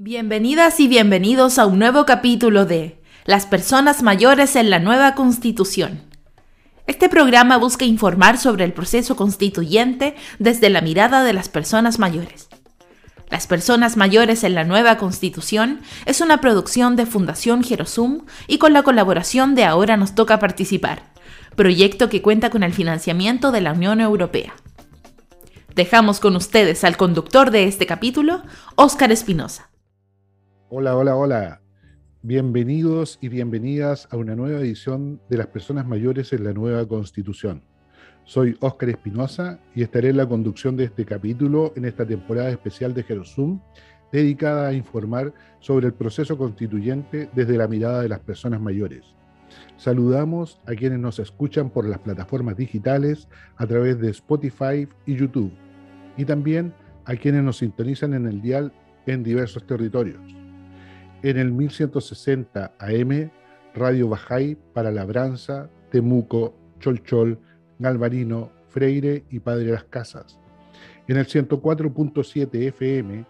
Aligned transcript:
Bienvenidas 0.00 0.78
y 0.78 0.86
bienvenidos 0.86 1.58
a 1.58 1.66
un 1.66 1.80
nuevo 1.80 2.06
capítulo 2.06 2.64
de 2.66 3.02
Las 3.24 3.46
personas 3.46 4.04
mayores 4.04 4.54
en 4.54 4.70
la 4.70 4.78
nueva 4.78 5.16
constitución. 5.16 6.04
Este 6.86 7.08
programa 7.08 7.56
busca 7.56 7.84
informar 7.84 8.38
sobre 8.38 8.64
el 8.64 8.72
proceso 8.72 9.16
constituyente 9.16 10.14
desde 10.38 10.70
la 10.70 10.82
mirada 10.82 11.24
de 11.24 11.32
las 11.32 11.48
personas 11.48 11.98
mayores. 11.98 12.48
Las 13.28 13.48
personas 13.48 13.96
mayores 13.96 14.44
en 14.44 14.54
la 14.54 14.62
nueva 14.62 14.98
constitución 14.98 15.80
es 16.06 16.20
una 16.20 16.40
producción 16.40 16.94
de 16.94 17.04
Fundación 17.04 17.64
Gerosum 17.64 18.24
y 18.46 18.58
con 18.58 18.74
la 18.74 18.84
colaboración 18.84 19.56
de 19.56 19.64
Ahora 19.64 19.96
nos 19.96 20.14
toca 20.14 20.38
participar, 20.38 21.02
proyecto 21.56 22.08
que 22.08 22.22
cuenta 22.22 22.50
con 22.50 22.62
el 22.62 22.72
financiamiento 22.72 23.50
de 23.50 23.62
la 23.62 23.72
Unión 23.72 24.00
Europea. 24.00 24.54
Dejamos 25.74 26.20
con 26.20 26.36
ustedes 26.36 26.84
al 26.84 26.96
conductor 26.96 27.50
de 27.50 27.64
este 27.64 27.84
capítulo, 27.84 28.44
Óscar 28.76 29.10
Espinosa. 29.10 29.68
Hola, 30.70 30.94
hola, 30.98 31.16
hola. 31.16 31.60
Bienvenidos 32.20 33.18
y 33.22 33.30
bienvenidas 33.30 34.06
a 34.10 34.18
una 34.18 34.36
nueva 34.36 34.60
edición 34.60 35.18
de 35.30 35.38
Las 35.38 35.46
Personas 35.46 35.86
Mayores 35.86 36.34
en 36.34 36.44
la 36.44 36.52
Nueva 36.52 36.86
Constitución. 36.86 37.62
Soy 38.24 38.54
Óscar 38.60 38.90
Espinosa 38.90 39.60
y 39.74 39.82
estaré 39.82 40.10
en 40.10 40.18
la 40.18 40.28
conducción 40.28 40.76
de 40.76 40.84
este 40.84 41.06
capítulo 41.06 41.72
en 41.74 41.86
esta 41.86 42.04
temporada 42.04 42.50
especial 42.50 42.92
de 42.92 43.02
Jerosum, 43.02 43.62
dedicada 44.12 44.68
a 44.68 44.74
informar 44.74 45.32
sobre 45.60 45.86
el 45.86 45.94
proceso 45.94 46.36
constituyente 46.36 47.30
desde 47.34 47.56
la 47.56 47.66
mirada 47.66 48.02
de 48.02 48.10
las 48.10 48.20
personas 48.20 48.60
mayores. 48.60 49.06
Saludamos 49.78 50.60
a 50.66 50.74
quienes 50.74 50.98
nos 50.98 51.18
escuchan 51.18 51.70
por 51.70 51.88
las 51.88 52.00
plataformas 52.00 52.58
digitales 52.58 53.26
a 53.56 53.66
través 53.66 53.98
de 54.00 54.10
Spotify 54.10 54.86
y 55.06 55.16
YouTube, 55.16 55.50
y 56.18 56.26
también 56.26 56.74
a 57.06 57.16
quienes 57.16 57.42
nos 57.42 57.56
sintonizan 57.56 58.12
en 58.12 58.26
el 58.26 58.42
dial 58.42 58.70
en 59.06 59.22
diversos 59.22 59.66
territorios 59.66 60.37
en 61.22 61.36
el 61.36 61.52
1160 61.52 62.74
AM, 62.78 63.30
Radio 63.74 64.08
Bajay 64.08 64.56
para 64.72 64.90
Labranza, 64.92 65.68
Temuco, 65.90 66.54
Cholchol, 66.80 67.38
Galvarino, 67.78 68.50
Freire 68.68 69.24
y 69.30 69.40
Padre 69.40 69.72
Las 69.72 69.84
Casas. 69.84 70.38
En 71.08 71.16
el 71.16 71.26
104.7 71.26 72.68
FM 72.68 73.24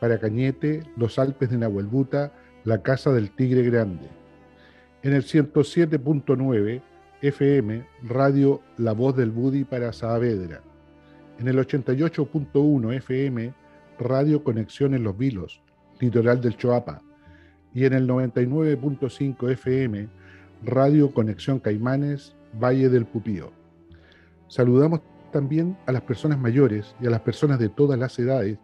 para 0.00 0.18
Cañete, 0.18 0.82
Los 0.96 1.18
Alpes 1.18 1.50
de 1.50 1.58
Nahuelbuta, 1.58 2.32
La 2.64 2.82
Casa 2.82 3.12
del 3.12 3.30
Tigre 3.30 3.62
Grande. 3.62 4.08
En 5.02 5.12
el 5.12 5.24
107.9 5.24 6.80
FM, 7.20 7.86
Radio 8.02 8.62
La 8.78 8.92
Voz 8.92 9.16
del 9.16 9.30
Budi 9.30 9.64
para 9.64 9.92
Saavedra. 9.92 10.62
En 11.38 11.48
el 11.48 11.58
88.1 11.58 12.94
FM, 12.94 13.52
Radio 13.98 14.44
Conexión 14.44 14.94
en 14.94 15.02
Los 15.02 15.16
Vilos, 15.18 15.60
Litoral 16.00 16.40
del 16.40 16.56
Choapa 16.56 17.03
y 17.74 17.84
en 17.84 17.92
el 17.92 18.08
99.5 18.08 19.50
FM, 19.50 20.08
Radio 20.62 21.12
Conexión 21.12 21.58
Caimanes, 21.58 22.34
Valle 22.62 22.88
del 22.88 23.04
Pupío. 23.04 23.52
Saludamos 24.48 25.00
también 25.32 25.76
a 25.86 25.92
las 25.92 26.02
personas 26.02 26.38
mayores 26.38 26.94
y 27.00 27.06
a 27.06 27.10
las 27.10 27.20
personas 27.20 27.58
de 27.58 27.68
todas 27.68 27.98
las 27.98 28.16
edades, 28.18 28.56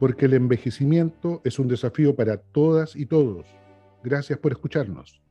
porque 0.00 0.26
el 0.26 0.34
envejecimiento 0.34 1.40
es 1.44 1.58
un 1.60 1.68
desafío 1.68 2.16
para 2.16 2.38
todas 2.38 2.96
y 2.96 3.06
todos. 3.06 3.46
Gracias 4.02 4.38
por 4.38 4.52
escucharnos. 4.52 5.22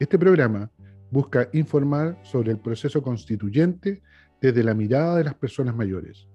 Este 0.00 0.18
programa 0.18 0.70
busca 1.10 1.48
informar 1.52 2.18
sobre 2.22 2.50
el 2.50 2.58
proceso 2.58 3.02
constituyente 3.02 4.02
desde 4.40 4.64
la 4.64 4.74
mirada 4.74 5.16
de 5.16 5.24
las 5.24 5.34
personas 5.34 5.76
mayores. 5.76 6.26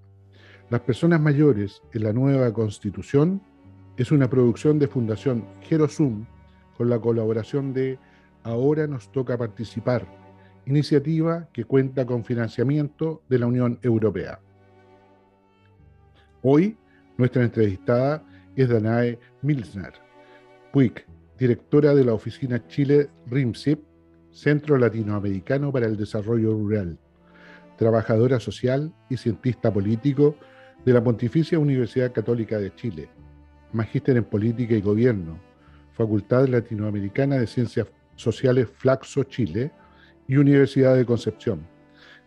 Las 0.69 0.81
personas 0.81 1.19
mayores 1.19 1.81
en 1.93 2.03
la 2.03 2.13
nueva 2.13 2.51
constitución 2.53 3.41
es 3.97 4.11
una 4.11 4.29
producción 4.29 4.77
de 4.77 4.87
Fundación 4.87 5.45
Gerosum 5.61 6.25
con 6.77 6.89
la 6.89 6.99
colaboración 6.99 7.73
de 7.73 7.97
Ahora 8.43 8.85
nos 8.85 9.11
toca 9.11 9.37
participar, 9.37 10.05
iniciativa 10.67 11.49
que 11.51 11.63
cuenta 11.63 12.05
con 12.05 12.23
financiamiento 12.23 13.23
de 13.27 13.39
la 13.39 13.47
Unión 13.47 13.79
Europea. 13.81 14.39
Hoy, 16.43 16.77
nuestra 17.17 17.43
entrevistada 17.43 18.23
es 18.55 18.69
Danae 18.69 19.17
Milsner, 19.41 19.93
Puig, 20.71 21.05
directora 21.39 21.95
de 21.95 22.05
la 22.05 22.13
oficina 22.13 22.67
Chile 22.67 23.09
RIMSIP, 23.27 23.79
Centro 24.29 24.77
Latinoamericano 24.77 25.71
para 25.71 25.87
el 25.87 25.97
Desarrollo 25.97 26.51
Rural, 26.51 26.99
trabajadora 27.77 28.39
social 28.39 28.93
y 29.09 29.17
cientista 29.17 29.73
político 29.73 30.35
de 30.85 30.93
la 30.93 31.03
Pontificia 31.03 31.57
Universidad 31.57 32.11
Católica 32.11 32.59
de 32.59 32.75
Chile 32.75 33.09
magíster 33.75 34.17
en 34.17 34.23
Política 34.23 34.73
y 34.73 34.81
Gobierno, 34.81 35.39
Facultad 35.93 36.47
Latinoamericana 36.47 37.35
de 37.35 37.47
Ciencias 37.47 37.87
Sociales 38.15 38.67
Flaxo, 38.77 39.23
Chile, 39.23 39.71
y 40.27 40.37
Universidad 40.37 40.95
de 40.95 41.05
Concepción, 41.05 41.67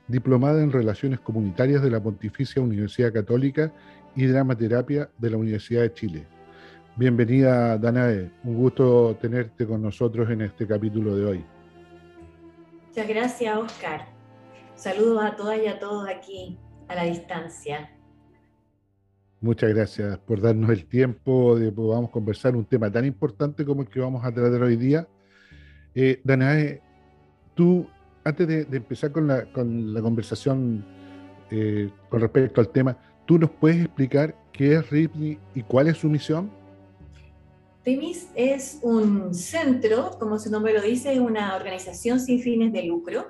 diplomada 0.07 0.63
en 0.63 0.71
Relaciones 0.71 1.21
Comunitarias 1.21 1.83
de 1.83 1.91
la 1.91 2.01
Pontificia 2.01 2.63
Universidad 2.63 3.13
Católica 3.13 3.73
y 4.15 4.27
Dramaterapia 4.27 5.11
de 5.19 5.31
la 5.31 5.37
Universidad 5.37 5.83
de 5.83 5.93
Chile. 5.93 6.27
Bienvenida, 6.97 7.79
Danae. 7.79 8.31
Un 8.45 8.57
gusto 8.57 9.17
tenerte 9.21 9.67
con 9.67 9.83
nosotros 9.83 10.31
en 10.31 10.43
este 10.43 10.67
capítulo 10.67 11.17
de 11.17 11.25
hoy. 11.25 11.45
Muchas 12.89 13.09
gracias, 13.09 13.57
Oscar. 13.57 14.07
Saludos 14.75 15.25
a 15.25 15.37
todas 15.37 15.59
y 15.59 15.67
a 15.67 15.79
todos 15.79 16.09
aquí 16.09 16.59
a 16.89 16.95
la 16.95 17.05
distancia. 17.05 17.91
Muchas 19.41 19.73
gracias 19.73 20.19
por 20.19 20.41
darnos 20.41 20.71
el 20.71 20.85
tiempo 20.87 21.57
de 21.57 21.67
que 21.67 21.73
podamos 21.73 22.11
conversar 22.11 22.57
un 22.57 22.65
tema 22.65 22.91
tan 22.91 23.05
importante 23.05 23.65
como 23.65 23.83
el 23.83 23.89
que 23.89 24.01
vamos 24.01 24.25
a 24.25 24.33
tratar 24.33 24.63
hoy 24.63 24.77
día. 24.77 25.07
Eh, 25.95 26.21
Danae, 26.25 26.83
tú, 27.55 27.87
antes 28.25 28.49
de, 28.49 28.77
empezar 28.77 29.13
con 29.13 29.29
la, 29.29 29.45
conversación 30.03 30.85
eh, 31.53 31.89
con 32.09 32.21
respecto 32.21 32.61
al 32.61 32.71
tema, 32.71 32.99
¿tú 33.27 33.39
nos 33.39 33.51
puedes 33.51 33.85
explicar 33.85 34.35
qué 34.53 34.75
es 34.75 34.91
RIPNI 34.91 35.39
y 35.55 35.63
cuál 35.63 35.87
es 35.87 35.99
su 35.99 36.09
misión? 36.09 36.51
RIMIS 37.85 38.31
es 38.35 38.81
un 38.83 39.33
centro, 39.33 40.19
como 40.19 40.41
su 40.41 40.51
nombre 40.51 40.75
lo 40.75 40.83
dice, 40.83 41.13
es 41.13 41.21
una 41.21 41.55
organización 41.55 42.19
sin 42.19 42.41
fines 42.41 42.73
de 42.73 42.83
lucro 42.83 43.27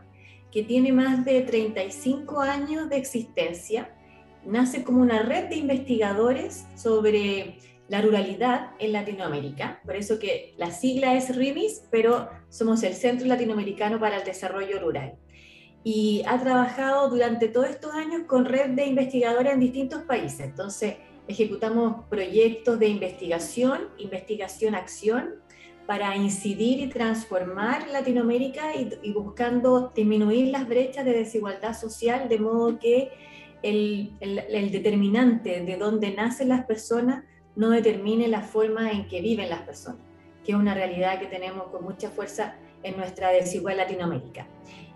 que 0.51 0.63
tiene 0.63 0.91
más 0.91 1.27
de 1.27 1.43
35 1.43 2.41
años 2.41 2.89
de 2.89 2.97
existencia 2.97 3.95
nace 4.45 4.85
como 4.85 5.01
una 5.01 5.23
red 5.23 5.49
de 5.49 5.57
investigadores 5.57 6.67
sobre 6.77 7.59
la 7.89 8.03
ruralidad 8.03 8.73
en 8.79 8.93
Latinoamérica. 8.93 9.81
Por 9.85 9.97
eso 9.97 10.19
que 10.19 10.55
la 10.57 10.71
sigla 10.71 11.15
es 11.15 11.35
RIMIS, 11.35 11.85
pero 11.91 12.29
somos 12.49 12.83
el 12.83 12.95
Centro 12.95 13.27
Latinoamericano 13.27 13.99
para 13.99 14.19
el 14.19 14.25
Desarrollo 14.25 14.79
Rural. 14.79 15.15
Y 15.85 16.23
ha 16.27 16.39
trabajado 16.39 17.09
durante 17.09 17.49
todos 17.49 17.69
estos 17.69 17.95
años 17.95 18.23
con 18.27 18.45
red 18.45 18.71
de 18.71 18.85
investigadores 18.85 19.55
en 19.55 19.61
distintos 19.61 20.03
países. 20.03 20.41
Entonces, 20.41 20.97
ejecutamos 21.29 22.05
proyectos 22.11 22.79
de 22.79 22.89
investigación, 22.89 23.89
investigación-acción, 23.97 25.37
para 25.87 26.15
incidir 26.17 26.81
y 26.81 26.89
transformar 26.89 27.89
Latinoamérica 27.89 28.75
y, 28.75 28.91
y 29.03 29.13
buscando 29.15 29.91
disminuir 29.95 30.49
las 30.49 30.69
brechas 30.69 31.07
de 31.07 31.13
desigualdad 31.13 31.73
social 31.73 32.29
de 32.29 32.39
modo 32.39 32.79
que 32.79 33.11
el, 33.63 34.71
determinante 34.73 35.61
de 35.61 35.77
dónde 35.77 36.13
nacen 36.13 36.49
las 36.49 36.65
personas 36.65 37.25
no 37.57 37.71
determine 37.71 38.29
la 38.29 38.43
forma 38.43 38.93
en 38.93 39.09
que 39.09 39.21
viven 39.21 39.51
las 39.51 39.63
personas, 39.63 40.01
que 40.45 40.53
es 40.53 40.59
una 40.59 40.75
realidad 40.75 41.19
que 41.19 41.27
tenemos 41.27 41.69
con 41.69 41.85
mucha 41.85 42.11
fuerza 42.11 42.55
en 42.83 42.97
nuestra 42.97 43.31
desigual 43.31 43.79
Latinoamérica. 43.79 44.47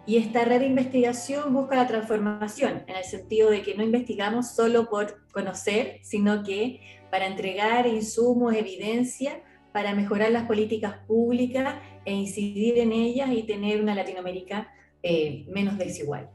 Y 0.07 0.17
esta 0.17 0.45
red 0.45 0.61
de 0.61 0.67
investigación 0.67 1.53
busca 1.55 1.77
la 1.77 1.87
transformación, 1.87 2.83
en 2.87 2.97
el 2.97 3.05
sentido 3.05 3.51
de 3.51 3.63
que 3.63 3.75
no 3.75 3.83
investigamos 3.85 4.55
solo 4.55 4.89
por 4.89 5.27
conocer, 5.31 5.99
sino 6.03 6.43
que 6.43 6.81
para 7.11 7.27
entregar 7.27 7.87
insumos, 7.87 8.55
evidencia, 8.55 9.43
para 9.73 9.95
mejorar 9.95 10.31
las 10.31 10.45
políticas 10.45 10.99
públicas 11.07 11.77
e 12.05 12.13
incidir 12.13 12.79
en 12.79 12.93
ellas 12.93 13.31
y 13.33 13.45
tener 13.45 13.81
una 13.81 13.95
Latinoamérica 13.95 14.73
eh, 15.03 15.45
menos 15.49 15.79
desigual 15.79 16.29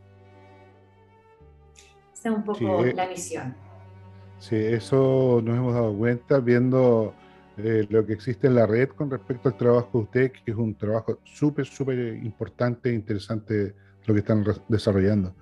un 2.26 2.44
poco 2.44 2.86
eh, 2.86 2.94
la 2.94 3.08
misión. 3.08 3.56
Sí, 4.40 4.56
eso 4.56 5.42
nos 5.44 5.58
hemos 5.58 5.74
dado 5.74 5.96
cuenta 5.96 6.40
viendo 6.40 7.14
eh, 7.58 7.88
lo 7.90 8.06
que 8.06 8.14
existe 8.14 8.48
en 8.48 8.56
la 8.56 8.68
red 8.68 8.90
con 8.90 9.10
respecto 9.10 9.50
al 9.50 9.58
trabajo 9.58 9.90
de 9.94 10.04
usted, 10.04 10.32
que 10.32 10.52
es 10.52 10.58
un 10.58 10.76
trabajo 10.76 11.20
súper, 11.24 11.66
súper 11.66 11.98
importante 12.24 12.90
e 12.90 12.94
interesante 12.94 13.74
lo 14.06 14.14
que 14.14 14.20
están 14.20 14.46
desarrollando. 14.68 15.36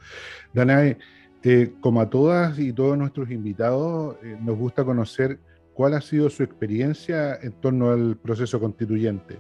Danae, 0.53 0.97
eh, 1.43 1.73
como 1.81 2.01
a 2.01 2.09
todas 2.09 2.57
y 2.57 2.73
todos 2.73 2.97
nuestros 2.97 3.29
invitados, 3.29 4.17
nos 4.41 4.57
gusta 4.57 4.83
conocer 4.83 5.39
cuál 5.73 5.93
ha 5.93 6.01
sido 6.01 6.29
su 6.29 6.41
experiencia 6.41 7.35
en 7.35 7.51
torno 7.53 7.91
al 7.91 8.17
proceso 8.17 8.59
constituyente. 8.59 9.37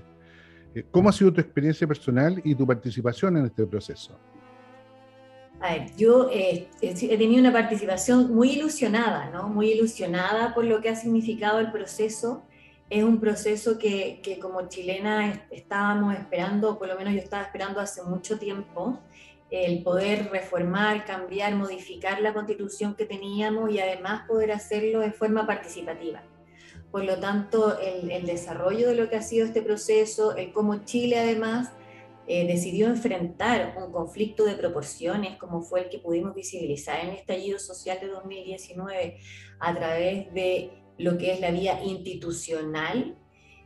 ¿Cómo 0.91 1.07
ha 1.07 1.13
sido 1.13 1.31
tu 1.31 1.39
experiencia 1.39 1.87
personal 1.87 2.41
y 2.43 2.53
tu 2.53 2.67
participación 2.67 3.37
en 3.37 3.45
este 3.45 3.65
proceso? 3.65 4.19
A 5.59 5.73
ver, 5.73 5.95
yo 5.95 6.29
eh, 6.31 6.67
he 6.81 7.17
tenido 7.17 7.39
una 7.39 7.53
participación 7.53 8.33
muy 8.35 8.51
ilusionada, 8.51 9.29
¿no? 9.29 9.47
Muy 9.47 9.71
ilusionada 9.71 10.53
por 10.53 10.65
lo 10.65 10.81
que 10.81 10.89
ha 10.89 10.95
significado 10.95 11.59
el 11.59 11.71
proceso 11.71 12.43
es 12.89 13.03
un 13.03 13.19
proceso 13.19 13.77
que, 13.77 14.19
que, 14.21 14.39
como 14.39 14.67
chilena 14.67 15.47
estábamos 15.49 16.13
esperando, 16.13 16.77
por 16.77 16.87
lo 16.87 16.95
menos 16.95 17.13
yo 17.13 17.19
estaba 17.19 17.43
esperando 17.43 17.79
hace 17.79 18.03
mucho 18.03 18.37
tiempo, 18.37 18.99
el 19.49 19.83
poder 19.83 20.29
reformar, 20.31 21.05
cambiar, 21.05 21.55
modificar 21.55 22.21
la 22.21 22.33
constitución 22.33 22.95
que 22.95 23.05
teníamos 23.05 23.71
y 23.71 23.79
además 23.79 24.27
poder 24.27 24.51
hacerlo 24.51 24.99
de 24.99 25.11
forma 25.11 25.47
participativa. 25.47 26.21
Por 26.91 27.03
lo 27.05 27.17
tanto, 27.17 27.79
el, 27.79 28.11
el 28.11 28.25
desarrollo 28.25 28.87
de 28.87 28.95
lo 28.95 29.09
que 29.09 29.17
ha 29.17 29.21
sido 29.21 29.45
este 29.45 29.61
proceso, 29.61 30.35
el 30.35 30.51
cómo 30.53 30.85
Chile 30.85 31.19
además 31.19 31.71
eh, 32.27 32.47
decidió 32.47 32.87
enfrentar 32.87 33.75
un 33.77 33.91
conflicto 33.91 34.45
de 34.45 34.55
proporciones 34.55 35.37
como 35.37 35.61
fue 35.61 35.81
el 35.81 35.89
que 35.89 35.99
pudimos 35.99 36.33
visibilizar 36.33 36.99
en 36.99 37.09
el 37.09 37.15
estallido 37.17 37.59
social 37.59 37.99
de 38.01 38.07
2019 38.07 39.17
a 39.59 39.75
través 39.75 40.33
de 40.33 40.71
lo 40.97 41.17
que 41.17 41.33
es 41.33 41.39
la 41.39 41.51
vía 41.51 41.83
institucional, 41.83 43.15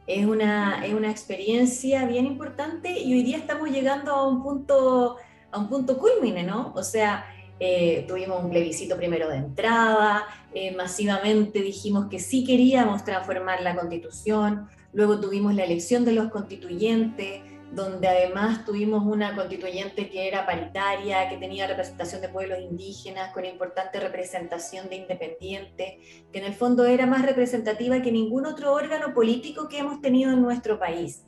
es 0.07 0.25
una, 0.25 0.85
es 0.85 0.93
una 0.93 1.11
experiencia 1.11 2.05
bien 2.05 2.25
importante 2.25 2.99
y 2.99 3.13
hoy 3.13 3.23
día 3.23 3.37
estamos 3.37 3.69
llegando 3.69 4.11
a 4.11 4.27
un 4.27 4.41
punto, 4.41 5.17
a 5.51 5.59
un 5.59 5.69
punto 5.69 5.97
culmine, 5.99 6.43
¿no? 6.43 6.73
O 6.75 6.81
sea, 6.81 7.25
eh, 7.59 8.05
tuvimos 8.07 8.43
un 8.43 8.49
plebiscito 8.49 8.97
primero 8.97 9.29
de 9.29 9.37
entrada, 9.37 10.25
eh, 10.53 10.75
masivamente 10.75 11.61
dijimos 11.61 12.07
que 12.07 12.19
sí 12.19 12.43
queríamos 12.43 13.03
transformar 13.03 13.61
la 13.61 13.75
constitución, 13.75 14.67
luego 14.93 15.19
tuvimos 15.19 15.53
la 15.53 15.63
elección 15.63 16.05
de 16.05 16.13
los 16.13 16.31
constituyentes, 16.31 17.41
donde 17.71 18.07
además 18.07 18.65
tuvimos 18.65 19.05
una 19.05 19.35
constituyente 19.35 20.09
que 20.09 20.27
era 20.27 20.45
paritaria, 20.45 21.29
que 21.29 21.37
tenía 21.37 21.67
representación 21.67 22.21
de 22.21 22.29
pueblos 22.29 22.59
indígenas, 22.59 23.31
con 23.31 23.45
importante 23.45 23.99
representación 23.99 24.89
de 24.89 24.95
independientes, 24.95 25.93
que 26.31 26.39
en 26.39 26.45
el 26.45 26.53
fondo 26.53 26.85
era 26.85 27.05
más 27.05 27.25
representativa 27.25 28.01
que 28.01 28.11
ningún 28.11 28.45
otro 28.45 28.73
órgano 28.73 29.13
político 29.13 29.67
que 29.67 29.79
hemos 29.79 30.01
tenido 30.01 30.31
en 30.31 30.41
nuestro 30.41 30.79
país. 30.79 31.25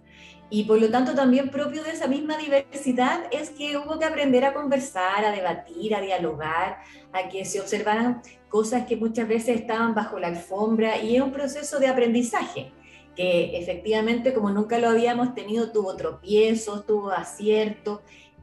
Y 0.50 0.64
por 0.64 0.82
lo 0.82 0.90
tanto 0.90 1.16
también 1.16 1.50
propio 1.50 1.82
de 1.82 1.92
esa 1.92 2.08
misma 2.08 2.38
diversidad 2.38 3.24
es 3.32 3.52
que 3.52 3.78
hubo 3.78 3.98
que 3.98 4.06
aprender 4.06 4.44
a 4.44 4.54
conversar, 4.54 5.24
a 5.24 5.32
debatir, 5.32 5.96
a 5.96 6.02
dialogar, 6.02 6.80
a 7.14 7.30
que 7.30 7.46
se 7.46 7.62
observaran 7.62 8.22
cosas 8.50 8.86
que 8.86 8.98
muchas 8.98 9.30
veces 9.30 9.62
estaban 9.62 9.96
bajo 9.96 10.20
la 10.20 10.28
alfombra 10.28 10.98
y 10.98 11.16
es 11.16 11.22
un 11.22 11.32
proceso 11.32 11.80
de 11.80 11.88
aprendizaje 11.88 12.74
que 13.16 13.58
efectivamente 13.58 14.34
como 14.34 14.52
nunca 14.52 14.78
lo 14.80 14.90
habíamos 14.90 15.36
tenido 15.36 15.72
tuvo 15.72 15.96
tropiezos, 15.96 16.86
tuvo 16.86 17.12
aciertos 17.12 18.00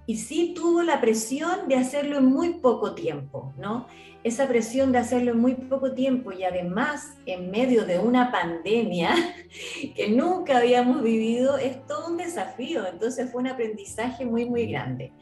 y 0.09 0.17
sí 0.17 0.55
tuvo 0.55 0.83
la 0.83 1.03
presión 1.03 1.69
de 1.69 1.77
hacerlo 1.77 2.17
en 2.17 2.25
muy 2.25 2.55
poco 2.55 2.95
tiempo, 2.95 3.53
¿no? 3.59 3.87
Esa 4.25 4.49
presión 4.49 4.91
de 4.91 4.99
hacerlo 4.99 5.33
en 5.33 5.39
muy 5.39 5.55
poco 5.55 5.93
tiempo 5.93 6.33
y 6.33 6.45
además 6.45 7.13
en 7.27 7.51
medio 7.51 7.85
de 7.85 7.99
una 7.99 8.33
pandemia 8.33 9.15
que 9.95 10.09
nunca 10.09 10.57
habíamos 10.57 11.03
vivido 11.03 11.59
es 11.59 11.87
todo 11.87 12.09
un 12.09 12.17
desafío, 12.17 12.87
entonces 12.87 13.31
fue 13.31 13.43
un 13.43 13.49
aprendizaje 13.49 14.25
muy, 14.25 14.47
muy 14.47 14.67
grande. 14.67 15.13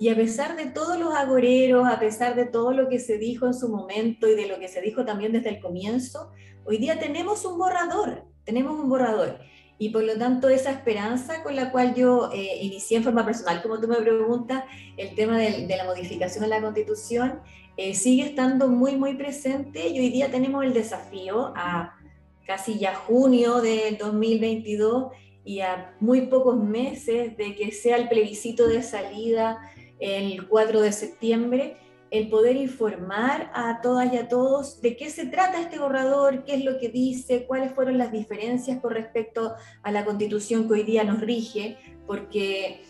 Y 0.00 0.08
a 0.08 0.16
pesar 0.16 0.56
de 0.56 0.66
todos 0.66 0.98
los 0.98 1.14
agoreros, 1.14 1.86
a 1.86 2.00
pesar 2.00 2.34
de 2.34 2.44
todo 2.44 2.72
lo 2.72 2.88
que 2.88 2.98
se 2.98 3.18
dijo 3.18 3.46
en 3.46 3.54
su 3.54 3.68
momento 3.68 4.26
y 4.26 4.34
de 4.34 4.48
lo 4.48 4.58
que 4.58 4.66
se 4.66 4.80
dijo 4.80 5.04
también 5.04 5.30
desde 5.30 5.50
el 5.50 5.60
comienzo, 5.60 6.32
hoy 6.64 6.78
día 6.78 6.98
tenemos 6.98 7.44
un 7.44 7.58
borrador 7.58 8.31
tenemos 8.44 8.78
un 8.78 8.88
borrador. 8.88 9.38
Y 9.78 9.88
por 9.88 10.04
lo 10.04 10.16
tanto, 10.16 10.48
esa 10.48 10.70
esperanza 10.70 11.42
con 11.42 11.56
la 11.56 11.72
cual 11.72 11.94
yo 11.94 12.30
eh, 12.32 12.58
inicié 12.62 12.98
en 12.98 13.04
forma 13.04 13.24
personal, 13.24 13.62
como 13.62 13.80
tú 13.80 13.88
me 13.88 13.96
preguntas, 13.96 14.64
el 14.96 15.14
tema 15.14 15.38
de, 15.38 15.66
la 15.66 15.84
modificación 15.84 16.44
de 16.44 16.50
la 16.50 16.60
constitución, 16.60 17.40
eh, 17.76 17.94
sigue 17.94 18.24
estando 18.24 18.68
muy, 18.68 18.96
muy 18.96 19.14
presente 19.14 19.88
y 19.88 19.98
hoy 19.98 20.10
día 20.10 20.30
tenemos 20.30 20.64
el 20.64 20.72
desafío 20.72 21.52
a 21.56 21.98
casi 22.46 22.78
ya 22.78 22.94
junio 22.94 23.60
del 23.60 23.98
2022 23.98 25.12
y 25.44 25.60
a 25.60 25.96
muy 25.98 26.22
pocos 26.22 26.56
meses 26.56 27.36
de 27.36 27.56
que 27.56 27.72
sea 27.72 27.96
el 27.96 28.08
plebiscito 28.08 28.68
de 28.68 28.82
salida 28.82 29.58
el 29.98 30.48
4 30.48 30.80
de 30.80 30.92
septiembre, 30.92 31.76
el 32.12 32.28
poder 32.28 32.56
informar 32.56 33.50
a 33.54 33.80
todas 33.80 34.12
y 34.12 34.18
a 34.18 34.28
todos 34.28 34.82
de 34.82 34.96
qué 34.96 35.08
se 35.08 35.24
trata 35.24 35.58
este 35.58 35.78
borrador, 35.78 36.44
qué 36.44 36.56
es 36.56 36.64
lo 36.64 36.78
que 36.78 36.90
dice, 36.90 37.46
cuáles 37.46 37.72
fueron 37.72 37.96
las 37.96 38.12
diferencias 38.12 38.80
con 38.80 38.92
respecto 38.92 39.54
a 39.82 39.90
la 39.90 40.04
constitución 40.04 40.68
que 40.68 40.74
hoy 40.74 40.82
día 40.82 41.04
nos 41.04 41.22
rige, 41.22 41.78
porque 42.06 42.82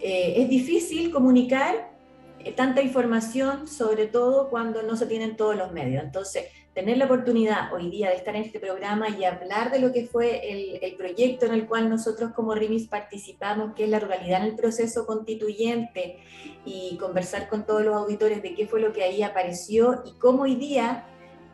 eh, 0.00 0.34
es 0.36 0.48
difícil 0.48 1.10
comunicar 1.10 1.92
eh, 2.38 2.52
tanta 2.52 2.80
información, 2.80 3.66
sobre 3.66 4.06
todo 4.06 4.48
cuando 4.48 4.84
no 4.84 4.96
se 4.96 5.06
tienen 5.06 5.36
todos 5.36 5.56
los 5.56 5.72
medios. 5.72 6.04
Entonces, 6.04 6.44
tener 6.78 6.96
la 6.96 7.06
oportunidad 7.06 7.72
hoy 7.74 7.90
día 7.90 8.08
de 8.08 8.14
estar 8.14 8.36
en 8.36 8.44
este 8.44 8.60
programa 8.60 9.08
y 9.08 9.24
hablar 9.24 9.72
de 9.72 9.80
lo 9.80 9.92
que 9.92 10.06
fue 10.06 10.78
el, 10.80 10.94
proyecto 10.94 11.46
en 11.46 11.54
el 11.54 11.66
cual 11.66 11.90
nosotros 11.90 12.30
como 12.36 12.54
RIMIS 12.54 12.86
participamos, 12.86 13.74
que 13.74 13.82
es 13.82 13.90
la 13.90 13.98
ruralidad 13.98 14.42
en 14.42 14.50
el 14.50 14.54
proceso 14.54 15.04
constituyente, 15.04 16.20
y 16.64 16.96
conversar 16.96 17.48
con 17.48 17.66
todos 17.66 17.84
los 17.84 17.96
auditores 17.96 18.42
de 18.42 18.54
qué 18.54 18.68
fue 18.68 18.80
lo 18.80 18.92
que 18.92 19.02
ahí 19.02 19.24
apareció 19.24 20.04
y 20.06 20.12
cómo 20.20 20.44
hoy 20.44 20.54
día 20.54 21.04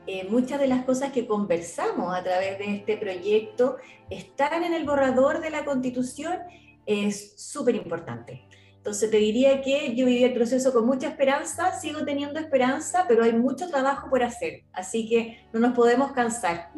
eh, 0.07 0.27
muchas 0.29 0.61
de 0.61 0.67
las 0.67 0.85
cosas 0.85 1.11
que 1.11 1.27
conversamos 1.27 2.15
a 2.15 2.23
través 2.23 2.59
de 2.59 2.77
este 2.77 2.99
proyecto 2.99 3.77
están 4.11 4.63
en 4.63 4.75
el 4.75 4.85
borrador 4.85 5.41
de 5.41 5.49
la 5.49 5.65
constitución 5.65 6.37
es 6.85 7.33
súper 7.39 7.77
importante. 7.77 8.45
Entonces 8.85 9.11
te 9.11 9.17
diría 9.17 9.63
que 9.63 9.97
yo 9.97 10.05
viví 10.05 10.25
el 10.25 10.35
proceso 10.35 10.71
con 10.71 10.85
mucha 10.85 11.09
esperanza, 11.09 11.73
sigo 11.73 12.05
teniendo 12.05 12.39
esperanza, 12.39 13.07
pero 13.09 13.25
hay 13.25 13.33
mucho 13.33 13.67
trabajo 13.71 14.11
por 14.11 14.23
hacer, 14.23 14.65
así 14.75 15.09
que 15.09 15.39
no 15.55 15.61
nos 15.61 15.73
podemos 15.75 16.13
cansar. 16.13 16.69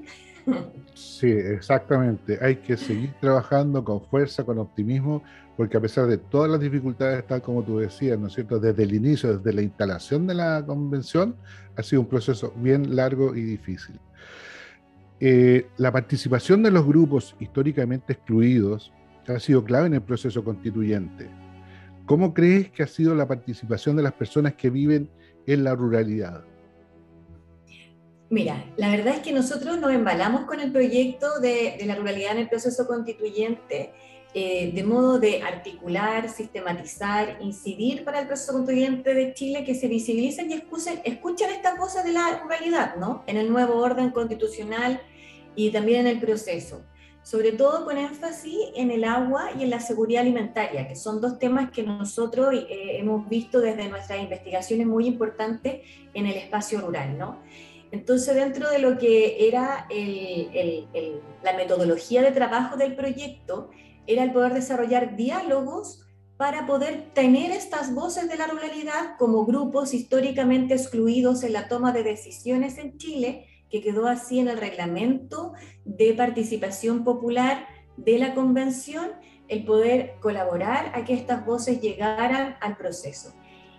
Sí, 0.94 1.26
exactamente. 1.26 2.38
Hay 2.40 2.58
que 2.58 2.76
seguir 2.76 3.12
trabajando 3.20 3.82
con 3.82 4.00
fuerza, 4.06 4.44
con 4.44 4.60
optimismo, 4.60 5.24
porque 5.56 5.78
a 5.78 5.80
pesar 5.80 6.06
de 6.06 6.16
todas 6.18 6.48
las 6.48 6.60
dificultades, 6.60 7.26
tal 7.26 7.42
como 7.42 7.64
tú 7.64 7.78
decías, 7.78 8.16
¿no 8.16 8.28
es 8.28 8.34
cierto? 8.34 8.60
Desde 8.60 8.84
el 8.84 8.94
inicio, 8.94 9.38
desde 9.38 9.52
la 9.52 9.62
instalación 9.62 10.28
de 10.28 10.34
la 10.34 10.64
convención, 10.64 11.34
ha 11.74 11.82
sido 11.82 12.02
un 12.02 12.08
proceso 12.08 12.52
bien 12.54 12.94
largo 12.94 13.34
y 13.34 13.42
difícil. 13.42 13.98
Eh, 15.18 15.66
la 15.76 15.90
participación 15.90 16.62
de 16.62 16.70
los 16.70 16.86
grupos 16.86 17.34
históricamente 17.40 18.12
excluidos 18.12 18.92
ha 19.26 19.40
sido 19.40 19.64
clave 19.64 19.88
en 19.88 19.94
el 19.94 20.02
proceso 20.02 20.44
constituyente 20.44 21.28
¿Cómo 22.06 22.32
crees 22.32 22.70
que 22.70 22.84
ha 22.84 22.86
sido 22.86 23.16
la 23.16 23.26
participación 23.26 23.96
de 23.96 24.04
las 24.04 24.12
personas 24.12 24.54
que 24.54 24.70
viven 24.70 25.10
en 25.44 25.64
la 25.64 25.74
ruralidad? 25.74 26.44
Mira, 28.30 28.64
la 28.76 28.90
verdad 28.90 29.16
es 29.16 29.20
que 29.20 29.32
nosotros 29.32 29.78
nos 29.80 29.92
embalamos 29.92 30.42
con 30.42 30.60
el 30.60 30.70
proyecto 30.70 31.40
de, 31.40 31.78
la 31.84 31.96
ruralidad 31.96 32.32
en 32.32 32.38
el 32.38 32.48
proceso 32.48 32.86
constituyente 32.86 33.92
eh, 34.34 34.70
de 34.72 34.84
modo 34.84 35.18
de 35.18 35.42
articular, 35.42 36.28
sistematizar, 36.28 37.38
incidir 37.40 38.04
para 38.04 38.20
el 38.20 38.26
proceso 38.28 38.52
constituyente 38.52 39.12
de 39.12 39.34
Chile 39.34 39.64
que 39.64 39.74
se 39.74 39.88
visibilicen 39.88 40.50
y 40.50 40.54
escuchen, 40.54 41.00
escuchen 41.04 41.50
estas 41.50 41.76
voces 41.76 42.04
de 42.04 42.12
la 42.12 42.40
ruralidad, 42.42 42.96
¿no? 42.96 43.24
En 43.26 43.36
el 43.36 43.50
nuevo 43.50 43.76
orden 43.76 44.10
constitucional 44.10 45.00
y 45.56 45.70
también 45.70 46.00
en 46.00 46.06
el 46.08 46.20
proceso 46.20 46.84
sobre 47.26 47.50
todo 47.50 47.84
con 47.84 47.98
énfasis 47.98 48.56
en 48.76 48.92
el 48.92 49.02
agua 49.02 49.50
y 49.58 49.64
en 49.64 49.70
la 49.70 49.80
seguridad 49.80 50.22
alimentaria, 50.22 50.86
que 50.86 50.94
son 50.94 51.20
dos 51.20 51.40
temas 51.40 51.72
que 51.72 51.82
nosotros 51.82 52.54
eh, 52.54 52.98
hemos 53.00 53.28
visto 53.28 53.58
desde 53.58 53.88
nuestras 53.88 54.20
investigaciones 54.20 54.86
muy 54.86 55.08
importantes 55.08 55.80
en 56.14 56.26
el 56.26 56.36
espacio 56.36 56.80
rural, 56.80 57.18
¿no? 57.18 57.40
Entonces, 57.90 58.32
dentro 58.36 58.70
de 58.70 58.78
lo 58.78 58.96
que 58.96 59.48
era 59.48 59.88
la 61.42 61.52
metodología 61.56 62.22
de 62.22 62.30
trabajo 62.30 62.76
del 62.76 62.94
proyecto, 62.94 63.70
era 64.06 64.22
el 64.22 64.32
poder 64.32 64.54
desarrollar 64.54 65.16
diálogos 65.16 66.06
para 66.36 66.64
poder 66.64 67.10
tener 67.12 67.50
estas 67.50 67.92
voces 67.92 68.28
de 68.28 68.36
la 68.36 68.46
ruralidad 68.46 69.16
como 69.18 69.44
grupos 69.44 69.94
históricamente 69.94 70.74
excluidos 70.74 71.42
en 71.42 71.54
la 71.54 71.66
toma 71.66 71.90
de 71.90 72.04
decisiones 72.04 72.78
en 72.78 72.98
Chile, 72.98 73.48
que 73.70 73.80
quedó 73.80 74.06
así 74.06 74.38
en 74.38 74.48
el 74.48 74.58
reglamento 74.58 75.52
de 75.84 76.14
participación 76.14 77.04
popular 77.04 77.66
de 77.96 78.18
la 78.18 78.34
convención, 78.34 79.12
el 79.48 79.64
poder 79.64 80.16
colaborar 80.20 80.92
a 80.94 81.04
que 81.04 81.14
estas 81.14 81.44
voces 81.46 81.80
llegaran 81.80 82.56
al 82.60 82.76
proceso. 82.76 83.32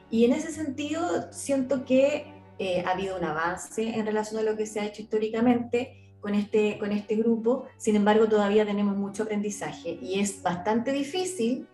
Y 0.10 0.26
en 0.26 0.34
ese 0.34 0.52
sentido, 0.52 1.32
siento 1.32 1.86
que 1.86 2.34
eh, 2.60 2.84
ha 2.86 2.92
habido 2.92 3.18
un 3.18 3.24
avance 3.24 3.84
en 3.84 4.06
relación 4.06 4.40
a 4.40 4.44
lo 4.44 4.58
que 4.58 4.66
se 4.66 4.80
ha 4.80 4.86
hecho 4.86 5.02
históricamente 5.02 6.16
con 6.20 6.34
este, 6.34 6.80
con 6.80 6.92
este 6.92 7.16
grupo, 7.16 7.66
sin 7.78 7.96
embargo 7.96 8.28
todavía 8.28 8.66
tenemos 8.66 8.98
mucho 8.98 9.24
aprendizaje 9.24 10.00
y 10.02 10.20
es 10.20 10.42
bastante 10.42 10.92
difícil 10.92 11.68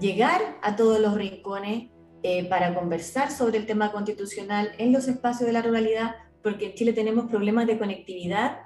llegar 0.00 0.40
a 0.62 0.74
todos 0.74 0.98
los 0.98 1.14
rincones 1.14 1.90
eh, 2.22 2.44
para 2.48 2.74
conversar 2.74 3.30
sobre 3.30 3.58
el 3.58 3.66
tema 3.66 3.92
constitucional 3.92 4.72
en 4.78 4.92
los 4.92 5.06
espacios 5.06 5.46
de 5.46 5.52
la 5.52 5.62
ruralidad, 5.62 6.16
porque 6.44 6.66
en 6.66 6.74
Chile 6.74 6.92
tenemos 6.92 7.28
problemas 7.28 7.66
de 7.66 7.78
conectividad 7.78 8.60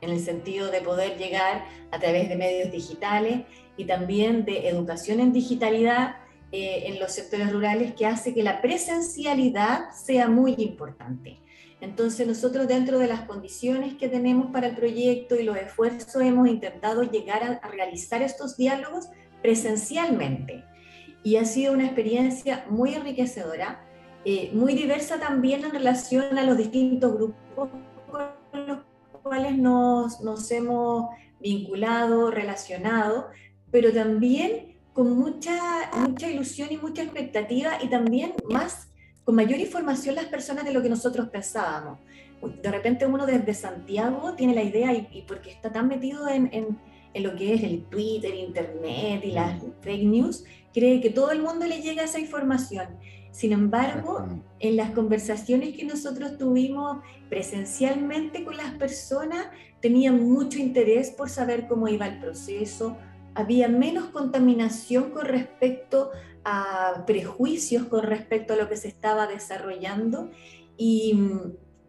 en 0.00 0.10
el 0.10 0.20
sentido 0.20 0.70
de 0.70 0.80
poder 0.80 1.18
llegar 1.18 1.66
a 1.90 1.98
través 1.98 2.28
de 2.28 2.36
medios 2.36 2.70
digitales 2.70 3.42
y 3.76 3.84
también 3.84 4.44
de 4.44 4.68
educación 4.68 5.20
en 5.20 5.32
digitalidad 5.32 6.16
eh, 6.52 6.84
en 6.86 7.00
los 7.00 7.10
sectores 7.12 7.52
rurales 7.52 7.94
que 7.94 8.06
hace 8.06 8.32
que 8.32 8.44
la 8.44 8.62
presencialidad 8.62 9.90
sea 9.92 10.28
muy 10.28 10.54
importante. 10.58 11.40
Entonces 11.80 12.26
nosotros 12.26 12.68
dentro 12.68 12.98
de 12.98 13.08
las 13.08 13.22
condiciones 13.22 13.94
que 13.94 14.08
tenemos 14.08 14.52
para 14.52 14.68
el 14.68 14.76
proyecto 14.76 15.34
y 15.34 15.42
los 15.42 15.56
esfuerzos 15.56 16.22
hemos 16.22 16.48
intentado 16.48 17.02
llegar 17.02 17.60
a, 17.60 17.68
realizar 17.68 18.22
estos 18.22 18.56
diálogos 18.56 19.08
presencialmente. 19.42 20.64
Y 21.24 21.36
ha 21.36 21.44
sido 21.44 21.72
una 21.72 21.86
experiencia 21.86 22.64
muy 22.70 22.94
enriquecedora, 22.94 23.83
eh, 24.24 24.50
muy 24.54 24.74
diversa 24.74 25.18
también 25.20 25.64
en 25.64 25.72
relación 25.72 26.38
a 26.38 26.44
los 26.44 26.56
distintos 26.56 27.14
grupos 27.14 27.68
con 28.10 28.66
los 28.66 28.78
cuales 29.22 29.58
nos, 29.58 30.20
nos 30.20 30.50
hemos 30.50 31.10
vinculado, 31.40 32.30
relacionado, 32.30 33.28
pero 33.70 33.92
también 33.92 34.78
con 34.94 35.18
mucha, 35.18 35.90
mucha 35.98 36.30
ilusión 36.30 36.68
y 36.70 36.78
mucha 36.78 37.02
expectativa 37.02 37.72
y 37.82 37.88
también 37.88 38.32
más 38.48 38.88
con 39.24 39.34
mayor 39.34 39.58
información 39.58 40.14
las 40.14 40.26
personas 40.26 40.64
de 40.64 40.72
lo 40.72 40.82
que 40.82 40.88
nosotros 40.88 41.28
pensábamos. 41.28 41.98
De 42.62 42.70
repente 42.70 43.06
uno 43.06 43.26
desde 43.26 43.52
Santiago 43.54 44.34
tiene 44.34 44.54
la 44.54 44.62
idea, 44.62 44.92
y, 44.92 45.24
porque 45.26 45.50
está 45.50 45.72
tan 45.72 45.88
metido 45.88 46.28
en, 46.28 46.48
en, 46.52 46.78
en, 47.14 47.22
lo 47.22 47.34
que 47.34 47.54
es 47.54 47.62
el 47.62 47.84
Twitter, 47.84 48.34
Internet 48.34 49.22
y 49.24 49.32
las 49.32 49.62
fake 49.80 50.04
news, 50.04 50.44
cree 50.72 51.00
que 51.00 51.10
todo 51.10 51.32
el 51.32 51.42
mundo 51.42 51.66
le 51.66 51.80
llega 51.80 52.04
esa 52.04 52.20
información. 52.20 52.86
Sin 53.34 53.52
embargo, 53.52 54.28
en 54.60 54.76
las 54.76 54.92
conversaciones 54.92 55.76
que 55.76 55.84
nosotros 55.84 56.38
tuvimos 56.38 56.98
presencialmente 57.28 58.44
con 58.44 58.56
las 58.56 58.74
personas, 58.74 59.48
tenían 59.80 60.22
mucho 60.22 60.60
interés 60.60 61.10
por 61.10 61.28
saber 61.28 61.66
cómo 61.66 61.88
iba 61.88 62.06
el 62.06 62.20
proceso, 62.20 62.96
había 63.34 63.66
menos 63.66 64.04
contaminación 64.10 65.10
con 65.10 65.24
respecto 65.24 66.12
a 66.44 67.02
prejuicios 67.06 67.84
con 67.86 68.04
respecto 68.04 68.52
a 68.52 68.56
lo 68.56 68.68
que 68.68 68.76
se 68.76 68.86
estaba 68.86 69.26
desarrollando 69.26 70.30
y, 70.76 71.18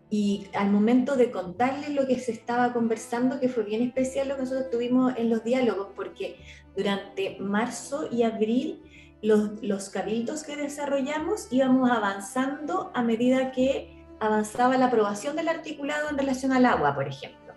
y, 0.09 0.47
al 0.53 0.71
momento 0.71 1.15
de 1.15 1.29
contarles 1.29 1.89
lo 1.89 2.07
que 2.07 2.17
se 2.19 2.31
estaba 2.31 2.73
conversando, 2.73 3.39
que 3.39 3.49
fue 3.49 3.63
bien 3.65 3.83
especial 3.83 4.29
lo 4.29 4.35
que 4.35 4.43
nosotros 4.43 4.71
tuvimos 4.71 5.13
en 5.17 5.29
los 5.29 5.43
diálogos, 5.43 5.89
porque 5.95 6.37
durante 6.75 7.37
marzo 7.39 8.07
y 8.11 8.23
abril 8.23 8.81
los, 9.25 9.61
los 9.63 9.89
cabildos 9.89 10.43
que 10.43 10.55
desarrollamos 10.55 11.47
íbamos 11.51 11.89
avanzando 11.89 12.91
a 12.93 13.01
medida 13.01 13.51
que 13.51 14.05
avanzaba 14.19 14.77
la 14.77 14.85
aprobación 14.85 15.35
del 15.35 15.49
articulado 15.49 16.09
en 16.09 16.17
relación 16.17 16.51
al 16.53 16.65
agua, 16.65 16.95
por 16.95 17.07
ejemplo. 17.07 17.53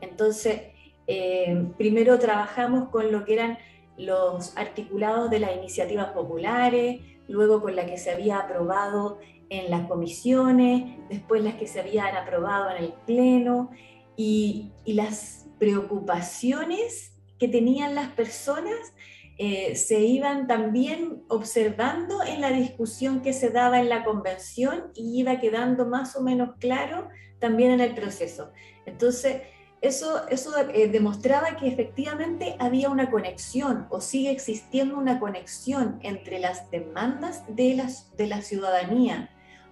Entonces, 0.00 0.62
eh, 1.06 1.66
primero 1.76 2.18
trabajamos 2.18 2.90
con 2.90 3.10
lo 3.10 3.24
que 3.24 3.34
eran 3.34 3.58
los 3.96 4.56
articulados 4.56 5.30
de 5.30 5.40
las 5.40 5.56
iniciativas 5.56 6.12
populares, 6.12 7.00
luego 7.26 7.60
con 7.60 7.74
la 7.74 7.86
que 7.86 7.98
se 7.98 8.10
había 8.10 8.38
aprobado 8.38 9.18
en 9.50 9.70
las 9.70 9.88
comisiones, 9.88 10.98
después 11.08 11.42
las 11.42 11.54
que 11.54 11.66
se 11.66 11.80
habían 11.80 12.16
aprobado 12.16 12.70
en 12.70 12.84
el 12.84 12.92
Pleno, 13.06 13.70
y, 14.16 14.72
las 14.84 15.46
preocupaciones 15.58 17.12
que 17.38 17.48
tenían 17.48 17.94
las 17.94 18.08
personas 18.10 18.92
eh, 19.40 19.76
se 19.76 20.00
iban 20.00 20.48
también 20.48 21.22
observando 21.28 22.24
en 22.24 22.40
la 22.40 22.50
discusión 22.50 23.22
que 23.22 23.32
se 23.32 23.50
daba 23.50 23.78
en 23.78 23.88
la 23.88 24.04
convención 24.04 24.90
y 24.94 25.20
iba 25.20 25.38
quedando 25.38 25.86
más 25.86 26.16
o 26.16 26.22
menos 26.22 26.56
claro 26.58 27.08
también 27.38 27.70
en 27.70 27.80
el 27.80 27.94
proceso. 27.94 28.50
Entonces, 28.84 29.42
eso, 29.80 30.26
eso 30.28 30.58
eh, 30.74 30.88
demostraba 30.88 31.56
que 31.56 31.68
efectivamente 31.68 32.56
había 32.58 32.90
una 32.90 33.12
conexión 33.12 33.86
o 33.90 34.00
sigue 34.00 34.32
existiendo 34.32 34.98
una 34.98 35.20
conexión 35.20 36.00
entre 36.02 36.40
las 36.40 36.68
demandas 36.72 37.44
de, 37.48 37.76
las, 37.76 38.16
de 38.16 38.26
la 38.26 38.42
ciudadanía 38.42 39.30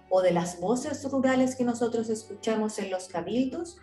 o 0.09 0.21
de 0.21 0.31
las 0.31 0.61
voces 0.61 1.03
rurales 1.11 1.57
que 1.57 1.65
nosotros 1.65 2.09
escuchamos 2.09 2.79
en 2.79 2.89
los 2.89 3.09
cabildos 3.09 3.79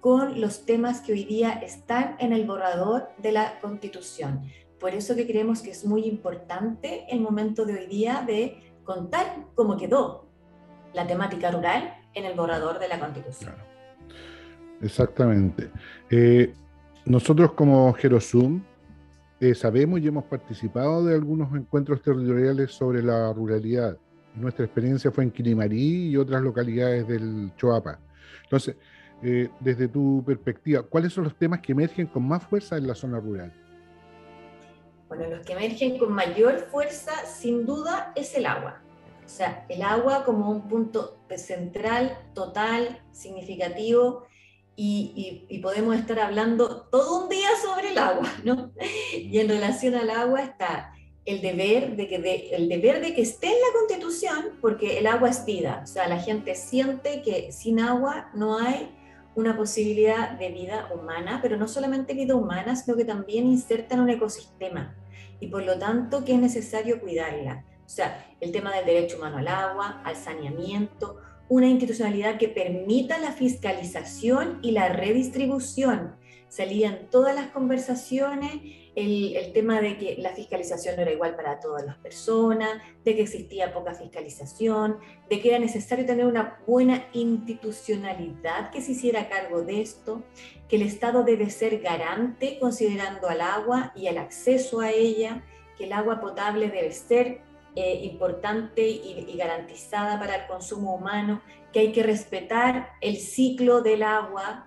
con 0.00 0.40
los 0.40 0.66
temas 0.66 1.00
que 1.00 1.12
hoy 1.12 1.24
día 1.24 1.52
están 1.52 2.16
en 2.18 2.32
el 2.32 2.44
borrador 2.44 3.10
de 3.18 3.30
la 3.30 3.60
Constitución. 3.60 4.42
Por 4.80 4.94
eso 4.94 5.16
que 5.16 5.26
creemos 5.26 5.60
que 5.60 5.70
es 5.70 5.84
muy 5.84 6.04
importante 6.04 7.06
el 7.10 7.20
momento 7.20 7.64
de 7.64 7.74
hoy 7.74 7.86
día 7.86 8.24
de 8.26 8.74
contar 8.84 9.46
cómo 9.54 9.76
quedó 9.76 10.28
la 10.94 11.06
temática 11.06 11.50
rural 11.50 11.94
en 12.14 12.24
el 12.24 12.36
borrador 12.36 12.78
de 12.78 12.88
la 12.88 12.98
Constitución. 12.98 13.54
Exactamente. 14.80 15.70
Eh, 16.10 16.54
nosotros 17.04 17.52
como 17.52 17.92
Gerosum 17.92 18.62
eh, 19.40 19.54
sabemos 19.54 20.00
y 20.00 20.08
hemos 20.08 20.24
participado 20.24 21.04
de 21.04 21.14
algunos 21.14 21.52
encuentros 21.54 22.02
territoriales 22.02 22.72
sobre 22.72 23.02
la 23.02 23.32
ruralidad. 23.32 23.96
Nuestra 24.34 24.64
experiencia 24.64 25.10
fue 25.10 25.24
en 25.24 25.30
Quilimarí 25.30 26.10
y 26.10 26.16
otras 26.16 26.42
localidades 26.42 27.06
del 27.08 27.52
Choapa. 27.56 27.98
Entonces, 28.44 28.76
eh, 29.22 29.48
desde 29.58 29.88
tu 29.88 30.22
perspectiva, 30.24 30.82
¿cuáles 30.82 31.12
son 31.12 31.24
los 31.24 31.36
temas 31.36 31.60
que 31.60 31.72
emergen 31.72 32.06
con 32.06 32.26
más 32.26 32.44
fuerza 32.44 32.76
en 32.76 32.86
la 32.86 32.94
zona 32.94 33.18
rural? 33.18 33.52
Bueno, 35.08 35.26
los 35.28 35.40
que 35.44 35.54
emergen 35.54 35.98
con 35.98 36.12
mayor 36.12 36.66
fuerza, 36.70 37.12
sin 37.26 37.64
duda, 37.64 38.12
es 38.14 38.34
el 38.34 38.46
agua. 38.46 38.82
O 39.24 39.28
sea, 39.28 39.64
el 39.68 39.82
agua 39.82 40.24
como 40.24 40.50
un 40.50 40.68
punto 40.68 41.18
central, 41.36 42.18
total, 42.34 43.02
significativo 43.12 44.26
y, 44.80 45.60
podemos 45.60 45.96
estar 45.96 46.20
hablando 46.20 46.82
todo 46.82 47.24
un 47.24 47.28
día 47.28 47.48
sobre 47.62 47.90
el 47.90 47.98
agua, 47.98 48.32
¿no? 48.44 48.70
Y 49.12 49.38
en 49.38 49.48
relación 49.48 49.94
al 49.96 50.10
agua 50.10 50.42
está 50.42 50.94
el 51.24 51.42
deber 51.42 51.96
de 51.96 52.08
que, 52.08 52.50
el 52.52 52.68
deber 52.68 53.00
de 53.00 53.12
que 53.12 53.22
esté 53.22 53.48
en 53.48 53.60
la 53.60 53.78
constitución, 53.78 54.58
porque 54.60 54.98
el 54.98 55.06
agua 55.06 55.28
es 55.28 55.44
vida, 55.44 55.82
o 55.82 55.86
sea, 55.86 56.08
la 56.08 56.20
gente 56.20 56.54
siente 56.54 57.22
que 57.22 57.52
sin 57.52 57.80
agua 57.80 58.30
no 58.34 58.58
hay 58.58 58.96
una 59.38 59.56
posibilidad 59.56 60.32
de 60.32 60.50
vida 60.50 60.88
humana, 60.92 61.38
pero 61.40 61.56
no 61.56 61.68
solamente 61.68 62.12
vida 62.12 62.34
humana, 62.34 62.74
sino 62.74 62.96
que 62.96 63.04
también 63.04 63.46
inserta 63.46 63.94
en 63.94 64.00
un 64.00 64.10
ecosistema 64.10 64.96
y 65.38 65.46
por 65.46 65.62
lo 65.62 65.78
tanto 65.78 66.24
que 66.24 66.34
es 66.34 66.40
necesario 66.40 67.00
cuidarla. 67.00 67.64
O 67.86 67.88
sea, 67.88 68.26
el 68.40 68.50
tema 68.50 68.74
del 68.74 68.84
derecho 68.84 69.16
humano 69.16 69.38
al 69.38 69.46
agua, 69.46 70.02
al 70.04 70.16
saneamiento, 70.16 71.18
una 71.48 71.68
institucionalidad 71.68 72.36
que 72.36 72.48
permita 72.48 73.16
la 73.18 73.30
fiscalización 73.30 74.58
y 74.60 74.72
la 74.72 74.88
redistribución. 74.88 76.16
Salían 76.48 77.08
todas 77.10 77.34
las 77.34 77.48
conversaciones 77.48 78.52
el, 78.98 79.52
tema 79.52 79.80
de 79.80 79.96
que 79.96 80.16
la 80.18 80.30
fiscalización 80.30 80.96
no 80.96 81.02
era 81.02 81.12
igual 81.12 81.36
para 81.36 81.60
todas 81.60 81.84
las 81.84 81.96
personas, 81.98 82.82
de 83.04 83.14
que 83.14 83.22
existía 83.22 83.72
poca 83.72 83.94
fiscalización, 83.94 84.98
de 85.30 85.40
que 85.40 85.50
era 85.50 85.58
necesario 85.58 86.04
tener 86.04 86.26
una 86.26 86.58
buena 86.66 87.06
institucionalidad 87.12 88.70
que 88.70 88.80
se 88.80 88.92
hiciera 88.92 89.28
cargo 89.28 89.62
de 89.62 89.82
esto, 89.82 90.24
que 90.68 90.76
el 90.76 90.82
Estado 90.82 91.22
debe 91.22 91.50
ser 91.50 91.80
garante 91.80 92.58
considerando 92.58 93.28
al 93.28 93.40
agua 93.40 93.92
y 93.94 94.08
el 94.08 94.18
acceso 94.18 94.80
a 94.80 94.90
ella, 94.90 95.44
que 95.76 95.84
el 95.84 95.92
agua 95.92 96.20
potable 96.20 96.68
debe 96.68 96.90
ser 96.90 97.42
eh, 97.76 98.00
importante 98.02 98.88
y, 98.88 99.36
garantizada 99.36 100.18
para 100.18 100.34
el 100.34 100.46
consumo 100.48 100.96
humano, 100.96 101.40
que 101.72 101.80
hay 101.80 101.92
que 101.92 102.02
respetar 102.02 102.90
el 103.00 103.18
ciclo 103.18 103.82
del 103.82 104.02
agua, 104.02 104.66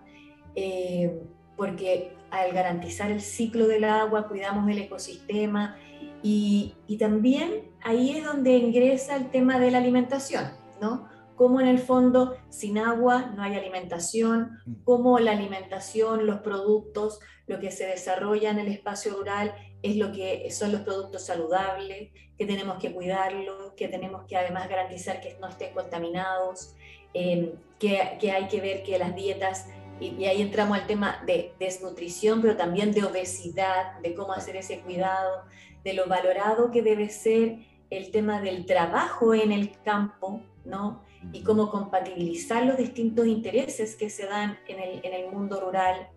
eh, 0.55 1.19
porque 1.61 2.17
al 2.31 2.53
garantizar 2.53 3.11
el 3.11 3.21
ciclo 3.21 3.67
del 3.67 3.83
agua 3.83 4.27
cuidamos 4.27 4.67
el 4.67 4.79
ecosistema 4.79 5.77
y, 6.23 6.73
y, 6.87 6.97
también 6.97 7.69
ahí 7.83 8.17
es 8.17 8.25
donde 8.25 8.57
ingresa 8.57 9.15
el 9.15 9.29
tema 9.29 9.59
de 9.59 9.69
la 9.69 9.77
alimentación, 9.77 10.45
¿no? 10.81 11.07
Cómo 11.35 11.61
en 11.61 11.67
el 11.67 11.77
fondo 11.77 12.35
sin 12.49 12.79
agua 12.79 13.31
no 13.35 13.43
hay 13.43 13.53
alimentación, 13.53 14.57
cómo 14.83 15.19
la 15.19 15.33
alimentación, 15.33 16.25
los 16.25 16.39
productos, 16.39 17.19
lo 17.45 17.59
que 17.59 17.69
se 17.69 17.85
desarrolla 17.85 18.49
en 18.49 18.57
el 18.57 18.67
espacio 18.67 19.13
rural 19.13 19.53
es 19.83 19.97
lo 19.97 20.11
que 20.11 20.49
son 20.49 20.71
los 20.71 20.81
productos 20.81 21.27
saludables, 21.27 22.09
que 22.39 22.45
tenemos 22.47 22.79
que 22.79 22.91
cuidarlos, 22.91 23.73
que 23.77 23.87
tenemos 23.87 24.25
que 24.25 24.35
además 24.35 24.67
garantizar 24.67 25.21
que 25.21 25.37
no 25.39 25.47
estén 25.47 25.75
contaminados, 25.75 26.73
eh, 27.13 27.53
que, 27.77 28.17
que, 28.19 28.31
hay 28.31 28.47
que 28.47 28.61
ver 28.61 28.81
que 28.81 28.97
las 28.97 29.13
dietas, 29.13 29.67
y, 30.01 30.25
ahí 30.25 30.41
entramos 30.41 30.77
al 30.77 30.87
tema 30.87 31.21
de 31.25 31.53
desnutrición, 31.59 32.41
pero 32.41 32.57
también 32.57 32.91
de 32.91 33.03
obesidad, 33.03 33.99
de 33.99 34.15
cómo 34.15 34.33
hacer 34.33 34.55
ese 34.55 34.79
cuidado, 34.81 35.45
de 35.83 35.93
lo 35.93 36.07
valorado 36.07 36.71
que 36.71 36.81
debe 36.81 37.09
ser 37.09 37.59
el 37.89 38.11
tema 38.11 38.41
del 38.41 38.65
trabajo 38.65 39.33
en 39.33 39.51
el 39.51 39.79
campo, 39.83 40.41
¿no? 40.65 41.03
Y 41.31 41.43
cómo 41.43 41.69
compatibilizar 41.69 42.65
los 42.65 42.77
distintos 42.77 43.27
intereses 43.27 43.95
que 43.95 44.09
se 44.09 44.25
dan 44.25 44.57
en 44.67 44.79
el, 44.79 45.05
en 45.05 45.13
el 45.13 45.31
mundo 45.31 45.59
rural 45.59 46.09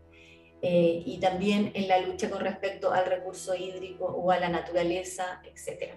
eh, 0.62 1.02
y 1.04 1.18
también 1.18 1.72
en 1.74 1.88
la 1.88 1.98
lucha 1.98 2.30
con 2.30 2.40
respecto 2.40 2.90
al 2.90 3.04
recurso 3.04 3.54
hídrico 3.54 4.06
o 4.06 4.30
a 4.30 4.38
la 4.38 4.48
naturaleza, 4.48 5.42
etc. 5.44 5.92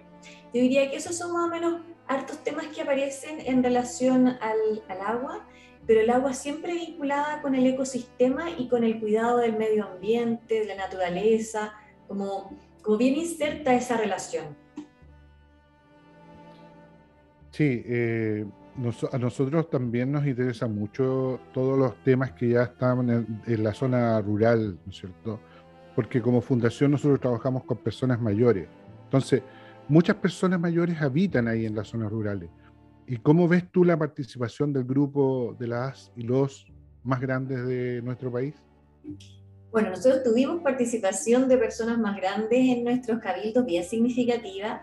Yo 0.52 0.60
diría 0.60 0.90
que 0.90 0.96
esos 0.96 1.16
son 1.16 1.32
más 1.32 1.46
o 1.46 1.48
menos 1.48 1.80
hartos 2.06 2.44
temas 2.44 2.66
que 2.66 2.82
aparecen 2.82 3.40
en 3.46 3.62
relación 3.62 4.28
al, 4.28 4.82
al 4.88 5.00
agua, 5.00 5.46
pero 5.88 6.02
el 6.02 6.10
agua 6.10 6.34
siempre 6.34 6.74
vinculada 6.74 7.40
con 7.40 7.54
el 7.54 7.66
ecosistema 7.66 8.50
y 8.50 8.68
con 8.68 8.84
el 8.84 9.00
cuidado 9.00 9.38
del 9.38 9.56
medio 9.56 9.86
ambiente, 9.86 10.60
de 10.60 10.66
la 10.66 10.74
naturaleza, 10.74 11.72
como, 12.06 12.54
como 12.82 12.98
bien 12.98 13.16
inserta 13.16 13.74
esa 13.74 13.96
relación. 13.96 14.44
Sí, 17.52 17.82
eh, 17.86 18.44
a 19.10 19.18
nosotros 19.18 19.70
también 19.70 20.12
nos 20.12 20.26
interesa 20.26 20.68
mucho 20.68 21.40
todos 21.54 21.78
los 21.78 21.96
temas 22.04 22.32
que 22.32 22.50
ya 22.50 22.64
están 22.64 23.40
en, 23.46 23.64
la 23.64 23.72
zona 23.72 24.20
rural, 24.20 24.78
¿no 24.84 24.92
es 24.92 24.98
cierto? 24.98 25.40
Porque 25.96 26.20
como 26.20 26.42
fundación 26.42 26.90
nosotros 26.90 27.18
trabajamos 27.18 27.64
con 27.64 27.78
personas 27.78 28.20
mayores. 28.20 28.68
Entonces, 29.04 29.42
muchas 29.88 30.16
personas 30.16 30.60
mayores 30.60 31.00
habitan 31.00 31.48
ahí 31.48 31.64
en 31.64 31.74
las 31.74 31.88
zonas 31.88 32.12
rurales. 32.12 32.50
¿Y 33.10 33.16
cómo 33.16 33.48
ves 33.48 33.64
tú 33.72 33.84
la 33.84 33.98
participación 33.98 34.70
del 34.74 34.84
grupo 34.84 35.56
de 35.58 35.66
las 35.66 36.12
y 36.14 36.24
los 36.24 36.66
más 37.02 37.20
grandes 37.20 37.66
de 37.66 38.02
nuestro 38.02 38.30
país? 38.30 38.54
Bueno, 39.72 39.88
nosotros 39.88 40.22
tuvimos 40.22 40.60
participación 40.60 41.48
de 41.48 41.56
personas 41.56 41.98
más 41.98 42.16
grandes 42.18 42.58
en 42.58 42.84
nuestros 42.84 43.18
cabildos, 43.20 43.64
bien 43.64 43.82
significativa, 43.84 44.82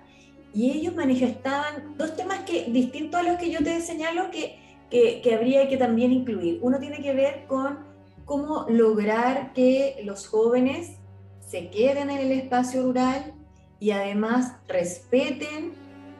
y 0.55 0.71
ellos 0.71 0.95
manifestaban 0.95 1.95
dos 1.97 2.15
temas 2.15 2.39
que, 2.45 2.65
distintos 2.71 3.19
a 3.19 3.23
los 3.23 3.37
que 3.37 3.51
yo 3.51 3.59
te 3.63 3.79
señalo 3.81 4.31
que, 4.31 4.57
que, 4.89 5.35
habría 5.35 5.67
que 5.69 5.77
también 5.77 6.11
incluir. 6.11 6.57
Uno 6.63 6.79
tiene 6.79 7.03
que 7.03 7.13
ver 7.13 7.45
con 7.45 7.77
cómo 8.25 8.65
lograr 8.69 9.53
que 9.53 10.01
los 10.03 10.27
jóvenes 10.27 10.97
se 11.41 11.69
queden 11.69 12.09
en 12.09 12.17
el 12.17 12.31
espacio 12.31 12.81
rural 12.81 13.35
y 13.79 13.91
además 13.91 14.55
respeten 14.67 15.73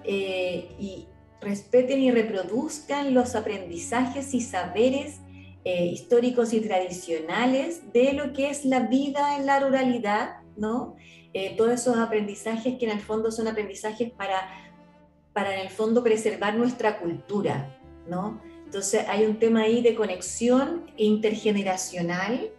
eh, 0.04 0.76
y 0.78 1.08
respeten 1.46 2.02
y 2.02 2.12
reproduzcan 2.12 3.14
los 3.14 3.36
aprendizajes 3.36 4.34
y 4.34 4.42
saberes 4.42 5.22
eh, 5.64 5.86
históricos 5.86 6.54
y 6.54 6.60
tradicionales 6.60 7.92
de 7.94 8.14
lo 8.14 8.34
que 8.34 8.50
es 8.50 8.66
la 8.66 8.82
vida 8.82 9.38
en 9.38 9.46
la 9.46 9.60
ruralidad, 9.60 10.42
¿no? 10.58 10.96
Eh, 11.34 11.56
todos 11.58 11.72
esos 11.72 11.98
aprendizajes 11.98 12.78
que 12.78 12.86
en 12.86 12.92
el 12.92 13.02
fondo 13.02 13.32
son 13.32 13.48
aprendizajes 13.48 14.12
para, 14.12 14.48
para 15.34 15.54
en 15.54 15.62
el 15.62 15.70
fondo 15.70 16.04
preservar 16.04 16.56
nuestra 16.56 17.00
cultura, 17.00 17.80
¿no? 18.08 18.42
Entonces 18.66 19.06
hay 19.08 19.26
un 19.26 19.40
tema 19.40 19.62
ahí 19.62 19.82
de 19.82 19.96
conexión 19.96 20.92
intergeneracional 20.98 22.52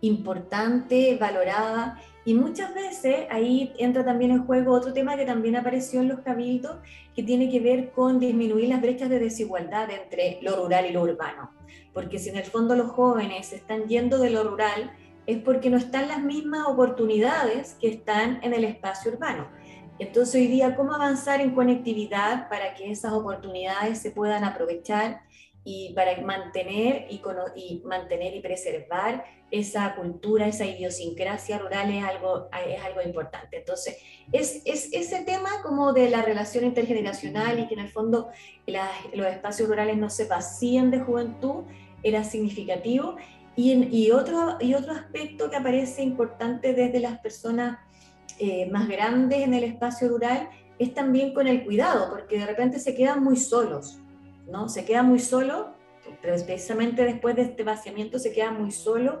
importante, 0.00 1.16
valorada, 1.16 2.00
y 2.24 2.34
muchas 2.34 2.72
veces 2.74 3.26
ahí 3.30 3.72
entra 3.78 4.04
también 4.04 4.30
en 4.30 4.46
juego 4.46 4.72
otro 4.72 4.92
tema 4.92 5.16
que 5.16 5.26
también 5.26 5.56
apareció 5.56 6.00
en 6.00 6.08
los 6.08 6.20
cabildos, 6.20 6.76
que 7.16 7.22
tiene 7.22 7.50
que 7.50 7.58
ver 7.60 7.90
con 7.90 8.20
disminuir 8.20 8.68
las 8.68 8.80
brechas 8.80 9.08
de 9.08 9.18
desigualdad 9.18 9.90
entre 9.90 10.38
lo 10.40 10.56
rural 10.56 10.86
y 10.86 10.92
lo 10.92 11.02
urbano. 11.02 11.50
Porque 11.92 12.18
si 12.18 12.30
en 12.30 12.36
el 12.36 12.44
fondo 12.44 12.76
los 12.76 12.92
jóvenes 12.92 13.52
están 13.52 13.88
yendo 13.88 14.18
de 14.18 14.30
lo 14.30 14.44
rural, 14.44 14.92
es 15.26 15.38
porque 15.38 15.68
no 15.68 15.76
están 15.76 16.08
las 16.08 16.22
mismas 16.22 16.66
oportunidades 16.66 17.76
que 17.80 17.88
están 17.88 18.38
en 18.42 18.54
el 18.54 18.64
espacio 18.64 19.12
urbano. 19.12 19.48
Entonces 19.98 20.36
hoy 20.36 20.46
día, 20.46 20.74
¿cómo 20.76 20.94
avanzar 20.94 21.40
en 21.40 21.54
conectividad 21.54 22.48
para 22.48 22.74
que 22.74 22.90
esas 22.90 23.12
oportunidades 23.12 23.98
se 23.98 24.10
puedan 24.10 24.44
aprovechar 24.44 25.22
y 25.64 25.92
para 25.94 26.20
mantener 26.20 27.06
y, 27.08 27.22
y, 27.56 27.82
mantener 27.84 28.34
y 28.34 28.40
preservar 28.40 29.24
esa 29.50 29.94
cultura, 29.94 30.48
esa 30.48 30.66
idiosincrasia 30.66 31.58
rural 31.58 31.92
es 31.92 32.02
algo, 32.02 32.48
es 32.66 32.82
algo 32.82 33.02
importante. 33.02 33.58
Entonces, 33.58 33.98
es, 34.32 34.62
es 34.64 34.92
ese 34.92 35.24
tema 35.24 35.50
como 35.62 35.92
de 35.92 36.08
la 36.08 36.22
relación 36.22 36.64
intergeneracional 36.64 37.58
y 37.60 37.68
que 37.68 37.74
en 37.74 37.80
el 37.80 37.88
fondo 37.88 38.28
los 39.12 39.26
espacios 39.26 39.68
rurales 39.68 39.98
no 39.98 40.10
se 40.10 40.24
vacían 40.24 40.90
de 40.90 41.00
juventud 41.00 41.64
era 42.02 42.24
significativo 42.24 43.16
y, 43.54 44.10
otro, 44.10 44.56
y 44.60 44.74
otro 44.74 44.92
aspecto 44.92 45.50
que 45.50 45.56
aparece 45.56 46.02
importante 46.02 46.72
desde 46.72 47.00
las 47.00 47.18
personas 47.18 47.78
eh, 48.38 48.68
más 48.70 48.88
grandes 48.88 49.40
en 49.40 49.52
el 49.52 49.64
espacio 49.64 50.08
rural 50.08 50.48
es 50.78 50.94
también 50.94 51.34
con 51.34 51.46
el 51.46 51.64
cuidado, 51.64 52.08
porque 52.10 52.38
de 52.38 52.46
repente 52.46 52.80
se 52.80 52.94
quedan 52.94 53.22
muy 53.22 53.36
solos, 53.36 54.00
¿no? 54.52 54.68
Se 54.68 54.84
quedan 54.84 55.06
muy 55.06 55.18
pero 56.20 56.36
precisamente 56.44 57.04
después 57.04 57.34
de 57.34 57.42
este 57.42 57.64
vaciamiento 57.64 58.18
se 58.18 58.32
quedan 58.32 58.60
muy 58.60 58.70
solos 58.70 59.16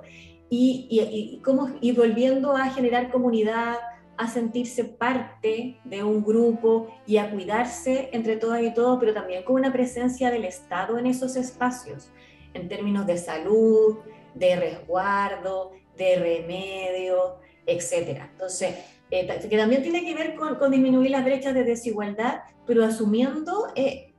y, 0.50 0.86
y, 0.90 1.40
y 1.80 1.92
volviendo 1.92 2.54
a 2.54 2.68
generar 2.70 3.10
comunidad, 3.10 3.78
a 4.18 4.28
sentirse 4.28 4.84
parte 4.84 5.78
de 5.84 6.04
un 6.04 6.22
grupo 6.22 6.88
y 7.06 7.16
a 7.16 7.30
cuidarse 7.30 8.10
entre 8.12 8.36
todas 8.36 8.62
y 8.62 8.74
todos, 8.74 8.98
pero 9.00 9.14
también 9.14 9.42
con 9.42 9.56
una 9.56 9.72
presencia 9.72 10.30
del 10.30 10.44
Estado 10.44 10.98
en 10.98 11.06
esos 11.06 11.36
espacios, 11.36 12.10
en 12.52 12.68
términos 12.68 13.06
de 13.06 13.16
salud, 13.16 13.98
de 14.34 14.56
resguardo, 14.56 15.72
de 15.96 16.16
remedio, 16.16 17.36
etc. 17.66 18.20
Entonces, 18.32 18.74
eh, 19.10 19.26
que 19.48 19.56
también 19.56 19.82
tiene 19.82 20.04
que 20.04 20.14
ver 20.14 20.34
con, 20.34 20.70
disminuir 20.70 21.10
las 21.10 21.24
brechas 21.24 21.54
de 21.54 21.64
desigualdad, 21.64 22.42
pero 22.66 22.84
asumiendo 22.84 23.68
eh, 23.74 24.12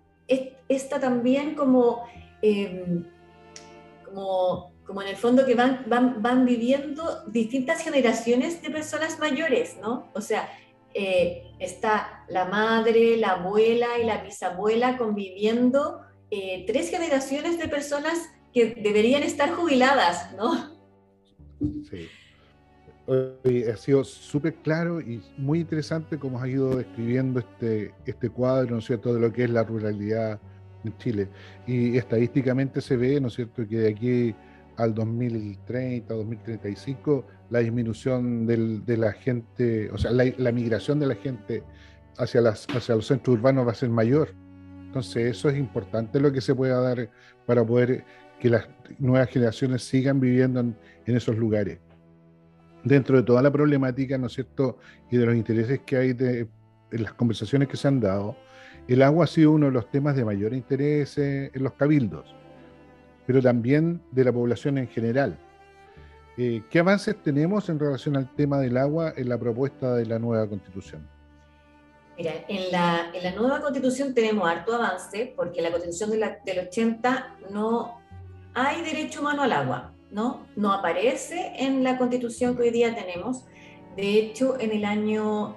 esta 0.73 0.99
también 0.99 1.55
como, 1.55 2.03
em, 2.41 3.05
como, 4.05 4.73
como, 4.85 5.01
en 5.01 5.07
el 5.07 5.15
fondo 5.15 5.45
que 5.45 5.55
van, 5.55 5.85
van, 5.87 6.21
van 6.21 6.45
viviendo 6.45 7.23
distintas 7.27 7.81
generaciones 7.83 8.61
de 8.61 8.69
personas 8.69 9.19
mayores, 9.19 9.77
¿no? 9.81 10.09
O 10.13 10.21
sea, 10.21 10.49
eh, 10.93 11.51
está 11.59 12.25
la 12.27 12.45
madre, 12.45 13.17
la 13.17 13.31
abuela 13.31 13.97
y 13.99 14.05
la 14.05 14.23
bisabuela 14.23 14.97
conviviendo 14.97 16.01
tres 16.65 16.89
generaciones 16.89 17.59
de 17.59 17.67
personas 17.67 18.17
que 18.53 18.75
deberían 18.75 19.23
estar 19.23 19.51
jubiladas, 19.51 20.33
¿no? 20.35 20.73
Sí. 21.89 22.07
Ha 23.05 23.75
sido 23.75 24.03
súper 24.05 24.55
claro 24.55 25.01
y 25.01 25.21
muy 25.37 25.59
interesante 25.59 26.17
cómo 26.17 26.39
has 26.39 26.47
ido 26.47 26.77
describiendo 26.77 27.39
este, 27.39 27.93
este 28.05 28.29
cuadro, 28.29 28.71
¿no 28.71 28.77
es 28.77 28.85
cierto?, 28.85 29.13
de 29.13 29.19
lo 29.19 29.33
que 29.33 29.43
es 29.43 29.49
la 29.49 29.63
ruralidad 29.63 30.39
en 30.83 30.97
Chile. 30.97 31.27
Y 31.67 31.97
estadísticamente 31.97 32.81
se 32.81 32.97
ve, 32.97 33.19
¿no 33.19 33.27
es 33.27 33.33
cierto?, 33.33 33.67
que 33.67 33.77
de 33.77 33.89
aquí 33.89 34.35
al 34.77 34.93
2030, 34.93 36.13
2035, 36.13 37.25
la 37.49 37.59
disminución 37.59 38.45
de 38.47 38.97
la 38.97 39.13
gente, 39.13 39.89
o 39.91 39.97
sea, 39.97 40.11
la, 40.11 40.51
migración 40.51 40.99
de 40.99 41.07
la 41.07 41.15
gente 41.15 41.63
hacia, 42.17 42.41
las, 42.41 42.67
hacia 42.69 42.95
los 42.95 43.05
centros 43.05 43.37
urbanos 43.37 43.67
va 43.67 43.71
a 43.71 43.75
ser 43.75 43.89
mayor. 43.89 44.33
Entonces, 44.85 45.37
eso 45.37 45.49
es 45.49 45.57
importante 45.57 46.19
lo 46.19 46.31
que 46.31 46.41
se 46.41 46.55
pueda 46.55 46.79
dar 46.79 47.09
para 47.45 47.65
poder 47.65 48.03
que 48.39 48.49
las 48.49 48.67
nuevas 48.99 49.29
generaciones 49.29 49.83
sigan 49.83 50.19
viviendo 50.19 50.59
en, 50.59 50.75
esos 51.05 51.37
lugares. 51.37 51.79
Dentro 52.83 53.17
de 53.17 53.23
toda 53.23 53.41
la 53.41 53.51
problemática, 53.51 54.17
¿no 54.17 54.27
es 54.27 54.33
cierto?, 54.33 54.79
y 55.09 55.17
de 55.17 55.25
los 55.25 55.35
intereses 55.35 55.81
que 55.85 55.97
hay 55.97 56.13
de, 56.13 56.47
en 56.91 57.03
las 57.03 57.13
conversaciones 57.13 57.67
que 57.67 57.77
se 57.77 57.87
han 57.87 57.99
dado, 57.99 58.35
el 58.87 59.01
agua 59.01 59.25
ha 59.25 59.27
sido 59.27 59.51
uno 59.51 59.67
de 59.67 59.71
los 59.71 59.89
temas 59.89 60.15
de 60.15 60.25
mayor 60.25 60.53
interés 60.53 61.17
en 61.17 61.51
los 61.55 61.73
cabildos, 61.73 62.35
pero 63.25 63.41
también 63.41 64.01
de 64.11 64.23
la 64.23 64.33
población 64.33 64.77
en 64.77 64.87
general. 64.87 65.37
Eh, 66.37 66.63
¿Qué 66.69 66.79
avances 66.79 67.15
tenemos 67.21 67.69
en 67.69 67.79
relación 67.79 68.17
al 68.17 68.33
tema 68.35 68.59
del 68.59 68.77
agua 68.77 69.13
en 69.15 69.29
la 69.29 69.37
propuesta 69.37 69.95
de 69.95 70.05
la 70.05 70.17
nueva 70.17 70.47
constitución? 70.47 71.07
Mira, 72.17 72.33
en 72.47 72.71
la, 72.71 73.11
en 73.13 73.35
nueva 73.35 73.61
constitución 73.61 74.13
tenemos 74.13 74.47
harto 74.47 74.73
avance, 74.73 75.33
porque 75.35 75.61
la 75.61 75.71
constitución 75.71 76.11
de 76.11 76.37
del 76.45 76.67
80 76.67 77.37
no 77.51 77.99
hay 78.53 78.81
derecho 78.83 79.21
humano 79.21 79.43
al 79.43 79.51
agua, 79.51 79.93
¿no? 80.11 80.45
No 80.55 80.73
aparece 80.73 81.53
en 81.57 81.83
la 81.83 81.97
constitución 81.97 82.55
que 82.55 82.63
hoy 82.63 82.71
día 82.71 82.93
tenemos. 82.93 83.45
De 83.95 84.19
hecho, 84.19 84.59
en 84.59 84.71
el 84.71 84.85
año 84.85 85.55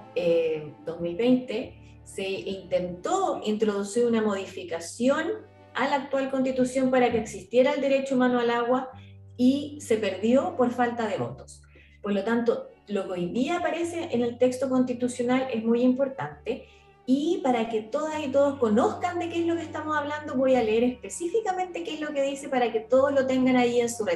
2020 0.85 1.59
eh, 1.59 1.86
se 2.07 2.29
intentó 2.29 3.41
introducir 3.45 4.07
una 4.07 4.23
modificación 4.23 5.27
a 5.75 5.89
la 5.89 5.97
actual 5.97 6.31
constitución 6.31 6.91
para 6.91 7.11
que 7.11 7.19
existiera 7.19 7.73
el 7.73 7.81
derecho 7.81 8.15
humano 8.15 8.39
al 8.39 8.51
agua 8.51 8.91
y 9.37 9.79
se 9.81 9.99
perdió 9.99 10.57
por 10.57 10.71
falta 10.71 11.07
de 11.09 11.19
votos. 11.19 11.63
Por 12.01 12.13
lo 12.13 12.25
tanto, 12.25 12.69
lo 12.87 13.05
que 13.07 13.13
hoy 13.13 13.27
día 13.27 13.59
aparece 13.59 14.09
en 14.13 14.23
el 14.23 14.39
texto 14.39 14.69
constitucional 14.71 15.49
es 15.53 15.65
muy 15.65 15.83
importante 15.83 16.69
y 17.07 17.41
para 17.43 17.69
que 17.69 17.83
todas 17.83 18.25
y 18.25 18.29
todos 18.29 18.59
conozcan 18.59 19.19
de 19.19 19.29
qué 19.29 19.41
es 19.41 19.47
lo 19.47 19.57
que 19.57 19.63
estamos 19.63 19.97
hablando, 19.97 20.37
voy 20.37 20.55
a 20.55 20.63
leer 20.63 20.85
específicamente 20.85 21.83
qué 21.83 21.95
es 21.95 22.01
lo 22.01 22.13
que 22.15 22.23
dice 22.23 22.49
para 22.49 22.73
que 22.73 22.81
todos 22.81 23.13
lo 23.13 23.27
tengan 23.27 23.57
ahí 23.57 23.81
en 23.81 23.91
su 23.91 24.07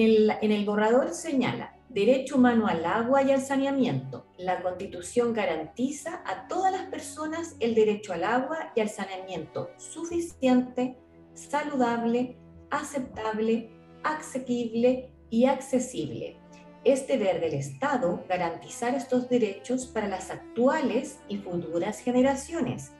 el, 0.00 0.30
en 0.40 0.52
el 0.52 0.64
borrador 0.64 1.10
señala, 1.14 1.79
derecho 1.90 2.36
humano 2.36 2.66
al 2.66 2.84
agua 2.84 3.22
y 3.22 3.30
al 3.30 3.42
saneamiento. 3.42 4.26
La 4.38 4.62
constitución 4.62 5.32
garantiza 5.32 6.22
a 6.24 6.48
todas 6.48 6.72
las 6.72 6.86
personas 6.86 7.56
el 7.60 7.74
derecho 7.74 8.12
al 8.12 8.24
agua 8.24 8.72
y 8.74 8.80
al 8.80 8.88
saneamiento 8.88 9.70
suficiente, 9.76 10.96
saludable, 11.34 12.38
aceptable, 12.70 13.70
asequible 14.02 15.12
y 15.30 15.44
accesible 15.44 16.40
es 16.84 17.06
deber 17.06 17.40
del 17.40 17.54
Estado 17.54 18.24
garantizar 18.28 18.94
estos 18.94 19.28
derechos 19.28 19.86
para 19.86 20.08
las 20.08 20.30
actuales 20.30 21.18
y 21.28 21.38
futuras 21.38 22.00
generaciones. 22.00 22.92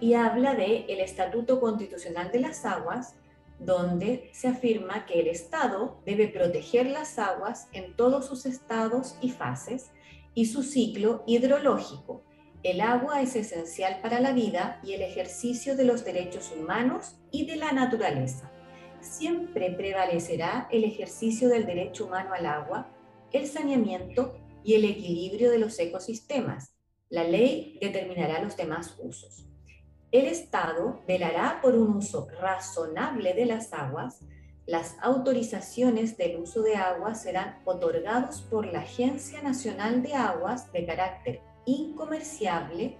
Y 0.00 0.14
habla 0.14 0.54
de 0.54 0.86
el 0.88 1.00
Estatuto 1.00 1.60
Constitucional 1.60 2.32
de 2.32 2.40
las 2.40 2.64
Aguas, 2.64 3.14
donde 3.64 4.30
se 4.32 4.48
afirma 4.48 5.06
que 5.06 5.20
el 5.20 5.28
Estado 5.28 6.00
debe 6.04 6.28
proteger 6.28 6.86
las 6.86 7.18
aguas 7.18 7.68
en 7.72 7.94
todos 7.96 8.26
sus 8.26 8.46
estados 8.46 9.16
y 9.20 9.30
fases 9.30 9.90
y 10.34 10.46
su 10.46 10.62
ciclo 10.62 11.22
hidrológico, 11.26 12.24
El 12.64 12.80
agua 12.80 13.20
es 13.20 13.34
esencial 13.34 14.00
para 14.02 14.20
la 14.20 14.32
vida 14.32 14.80
y 14.84 14.92
el 14.92 15.02
ejercicio 15.02 15.74
de 15.74 15.84
los 15.84 16.04
derechos 16.04 16.52
humanos 16.56 17.16
y 17.32 17.44
de 17.44 17.56
la 17.56 17.72
naturaleza. 17.72 18.52
Siempre 19.00 19.72
prevalecerá 19.72 20.68
el 20.70 20.84
ejercicio 20.84 21.48
del 21.48 21.66
derecho 21.66 22.06
humano 22.06 22.34
al 22.34 22.46
agua, 22.46 22.88
el 23.32 23.48
saneamiento 23.48 24.38
y 24.62 24.74
el 24.74 24.84
equilibrio 24.84 25.50
de 25.50 25.58
los 25.58 25.76
ecosistemas. 25.80 26.76
La 27.08 27.24
ley 27.24 27.78
determinará 27.80 28.40
los 28.40 28.56
demás 28.56 28.96
usos. 29.02 29.51
El 30.12 30.26
Estado 30.26 31.00
velará 31.08 31.60
por 31.62 31.74
un 31.74 31.96
uso 31.96 32.28
razonable 32.38 33.32
de 33.32 33.46
las 33.46 33.72
aguas. 33.72 34.20
Las 34.66 34.94
autorizaciones 35.00 36.18
del 36.18 36.36
uso 36.36 36.60
de 36.60 36.76
aguas 36.76 37.22
serán 37.22 37.62
otorgados 37.64 38.42
por 38.42 38.66
la 38.66 38.80
Agencia 38.80 39.40
Nacional 39.40 40.02
de 40.02 40.12
Aguas 40.12 40.70
de 40.70 40.84
carácter 40.84 41.40
incomerciable, 41.64 42.98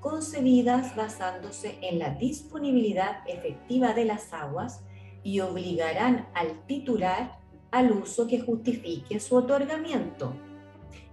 concebidas 0.00 0.94
basándose 0.94 1.78
en 1.80 1.98
la 1.98 2.10
disponibilidad 2.10 3.26
efectiva 3.26 3.94
de 3.94 4.04
las 4.04 4.34
aguas 4.34 4.82
y 5.22 5.40
obligarán 5.40 6.28
al 6.34 6.66
titular 6.66 7.38
al 7.70 7.92
uso 7.92 8.26
que 8.28 8.40
justifique 8.40 9.20
su 9.20 9.36
otorgamiento. 9.36 10.34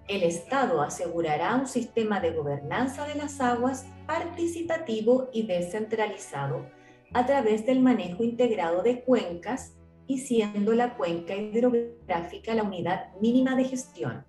El 0.09 0.23
Estado 0.23 0.81
asegurará 0.81 1.55
un 1.55 1.67
sistema 1.67 2.19
de 2.19 2.31
gobernanza 2.31 3.07
de 3.07 3.15
las 3.15 3.39
aguas 3.39 3.85
participativo 4.09 5.29
y 5.31 5.43
descentralizado 5.43 6.65
a 7.13 7.27
través 7.27 7.67
del 7.67 7.79
manejo 7.79 8.23
integrado 8.23 8.81
de 8.81 9.03
cuencas 9.03 9.75
y 10.07 10.17
siendo 10.17 10.73
la 10.73 10.97
cuenca 10.97 11.35
hidrográfica 11.35 12.55
la 12.55 12.63
unidad 12.63 13.13
mínima 13.21 13.55
de 13.55 13.65
gestión. 13.65 14.25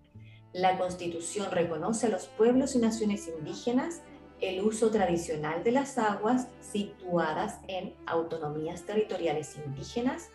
La 0.52 0.76
Constitución 0.76 1.50
reconoce 1.50 2.08
a 2.08 2.10
los 2.10 2.26
pueblos 2.26 2.74
y 2.74 2.78
naciones 2.78 3.26
indígenas 3.26 4.02
el 4.42 4.60
uso 4.60 4.90
tradicional 4.90 5.64
de 5.64 5.72
las 5.72 5.96
aguas 5.96 6.48
situadas 6.60 7.58
en 7.66 7.94
autonomías 8.04 8.84
territoriales 8.84 9.56
indígenas 9.64 10.28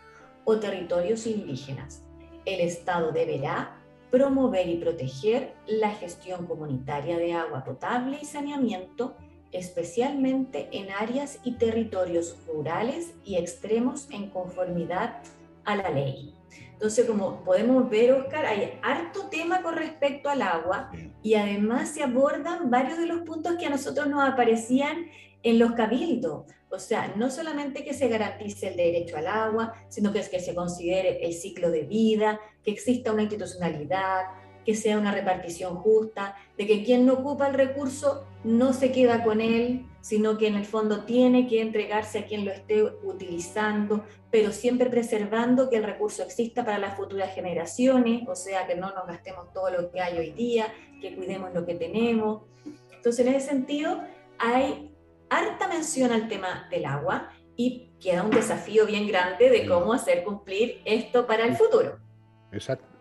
o 0.43 0.57
territorios 0.57 1.27
indígenas. 1.27 2.03
El 2.45 2.61
Estado 2.61 3.11
deberá 3.11 3.79
promover 4.09 4.69
y 4.69 4.77
proteger 4.77 5.53
la 5.67 5.91
gestión 5.91 6.47
comunitaria 6.47 7.17
de 7.17 7.33
agua 7.33 7.63
potable 7.63 8.17
y 8.21 8.25
saneamiento, 8.25 9.15
especialmente 9.55 10.69
en 10.71 10.91
áreas 10.91 11.39
y 11.43 11.53
territorios 11.53 12.37
rurales 12.47 13.13
y 13.23 13.37
extremos 13.37 14.07
en 14.11 14.29
conformidad 14.29 15.21
a 15.63 15.75
la 15.75 15.89
ley. 15.89 16.33
Entonces, 16.73 17.05
como 17.05 17.43
podemos 17.43 17.89
ver, 17.89 18.11
Oscar, 18.11 18.45
hay 18.45 18.77
harto 18.81 19.27
tema 19.29 19.61
con 19.61 19.75
respecto 19.75 20.29
al 20.29 20.41
agua 20.41 20.91
y 21.23 21.35
además 21.35 21.89
se 21.89 22.03
abordan 22.03 22.69
varios 22.69 22.97
de 22.97 23.05
los 23.05 23.21
puntos 23.21 23.55
que 23.57 23.65
a 23.65 23.69
nosotros 23.69 24.07
nos 24.07 24.27
aparecían 24.27 25.05
en 25.41 25.59
los 25.59 25.71
cabildos. 25.71 26.43
O 26.69 26.79
sea, 26.79 27.13
no 27.15 27.29
solamente 27.29 27.85
que 27.85 27.93
se 27.93 28.09
garantice 28.09 28.67
el 28.67 28.75
derecho 28.75 29.15
al 29.15 29.27
agua, 29.27 29.73
sino 29.87 30.11
que 30.11 30.19
es 30.19 30.27
que 30.27 30.39
se 30.39 30.53
considere 30.53 31.25
el 31.25 31.33
ciclo 31.33 31.71
de 31.71 31.83
vida, 31.83 32.41
que 32.63 32.71
exista 32.71 33.13
una 33.13 33.21
institucionalidad, 33.21 34.23
que 34.65 34.75
sea 34.75 34.97
una 34.97 35.11
repartición 35.11 35.75
justa, 35.75 36.35
de 36.57 36.65
que 36.65 36.83
quien 36.83 37.05
no 37.05 37.13
ocupa 37.13 37.47
el 37.47 37.53
recurso 37.53 38.25
no 38.43 38.73
se 38.73 38.91
queda 38.91 39.23
con 39.23 39.39
él, 39.39 39.85
sino 40.01 40.37
que 40.37 40.47
en 40.47 40.55
el 40.55 40.65
fondo 40.65 41.05
tiene 41.05 41.47
que 41.47 41.61
entregarse 41.61 42.19
a 42.19 42.25
quien 42.25 42.45
lo 42.45 42.51
esté 42.51 42.83
utilizando, 42.83 44.03
pero 44.31 44.51
siempre 44.51 44.89
preservando 44.89 45.69
que 45.69 45.77
el 45.77 45.83
recurso 45.83 46.23
exista 46.23 46.65
para 46.65 46.79
las 46.79 46.97
futuras 46.97 47.33
generaciones, 47.33 48.27
o 48.27 48.35
sea, 48.35 48.67
que 48.67 48.75
no 48.75 48.91
nos 48.93 49.07
gastemos 49.07 49.53
todo 49.53 49.69
lo 49.69 49.91
que 49.91 50.01
hay 50.01 50.17
hoy 50.17 50.31
día, 50.31 50.73
que 51.01 51.15
cuidemos 51.15 51.53
lo 51.53 51.65
que 51.65 51.75
tenemos. 51.75 52.43
Entonces, 52.95 53.25
en 53.25 53.33
ese 53.33 53.47
sentido, 53.47 54.01
hay 54.39 54.91
harta 55.29 55.67
mención 55.67 56.11
al 56.11 56.27
tema 56.27 56.67
del 56.71 56.85
agua 56.85 57.29
y 57.55 57.91
queda 57.99 58.23
un 58.23 58.31
desafío 58.31 58.85
bien 58.85 59.07
grande 59.07 59.49
de 59.49 59.67
cómo 59.67 59.93
hacer 59.93 60.23
cumplir 60.23 60.81
esto 60.85 61.25
para 61.25 61.45
el 61.45 61.55
futuro 61.55 62.04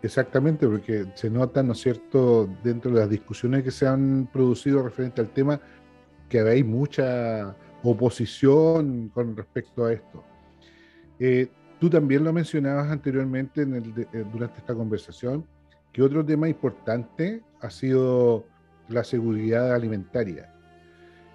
exactamente, 0.01 0.67
porque 0.67 1.05
se 1.15 1.29
nota, 1.29 1.63
¿no 1.63 1.73
es 1.73 1.79
cierto?, 1.79 2.49
dentro 2.63 2.91
de 2.91 2.99
las 2.99 3.09
discusiones 3.09 3.63
que 3.63 3.71
se 3.71 3.87
han 3.87 4.29
producido 4.31 4.83
referente 4.83 5.21
al 5.21 5.29
tema, 5.29 5.59
que 6.29 6.39
hay 6.39 6.63
mucha 6.63 7.55
oposición 7.83 9.09
con 9.09 9.35
respecto 9.35 9.85
a 9.85 9.93
esto. 9.93 10.23
Eh, 11.19 11.47
tú 11.79 11.89
también 11.89 12.23
lo 12.23 12.33
mencionabas 12.33 12.91
anteriormente 12.91 13.61
eh, 13.61 14.25
durante 14.31 14.59
esta 14.59 14.73
conversación, 14.73 15.45
que 15.91 16.01
otro 16.01 16.25
tema 16.25 16.49
importante 16.49 17.41
ha 17.61 17.69
sido 17.69 18.45
la 18.89 19.03
seguridad 19.03 19.73
alimentaria. 19.73 20.53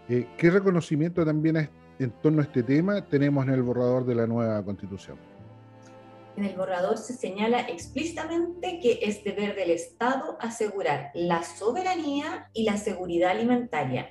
Eh, 0.09 0.27
¿Qué 0.37 0.51
reconocimiento 0.51 1.25
también 1.25 1.69
en 1.99 2.11
torno 2.23 2.41
a 2.41 2.45
este 2.45 2.63
tema 2.63 3.01
tenemos 3.01 3.47
en 3.47 3.55
el 3.55 3.63
borrador 3.63 4.05
de 4.05 4.15
la 4.15 4.27
nueva 4.27 4.63
constitución? 4.65 5.17
En 6.37 6.45
el 6.45 6.57
borrador 6.57 6.99
se 6.99 7.15
señala 7.15 7.61
explícitamente 7.61 8.79
que 8.81 9.01
es 9.03 9.25
deber 9.25 9.55
del 9.55 9.71
Estado 9.71 10.37
asegurar 10.41 11.11
la 11.15 11.43
soberanía 11.43 12.51
y 12.53 12.65
la 12.65 12.77
seguridad 12.77 13.33
alimentaria. 13.33 14.11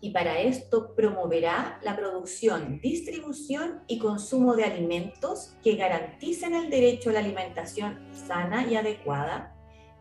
Y 0.00 0.10
para 0.10 0.38
esto 0.40 0.94
promoverá 0.94 1.78
la 1.82 1.96
producción, 1.96 2.78
distribución 2.80 3.82
y 3.86 3.98
consumo 3.98 4.54
de 4.54 4.64
alimentos 4.64 5.56
que 5.62 5.76
garanticen 5.76 6.54
el 6.54 6.68
derecho 6.68 7.10
a 7.10 7.14
la 7.14 7.20
alimentación 7.20 8.06
sana 8.12 8.66
y 8.66 8.76
adecuada, 8.76 9.54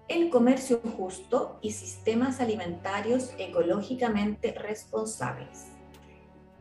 el 0.10 0.30
comercio 0.30 0.82
justo 0.98 1.58
y 1.62 1.72
sistemas 1.72 2.42
alimentarios 2.42 3.32
ecológicamente 3.38 4.52
responsables. 4.52 5.73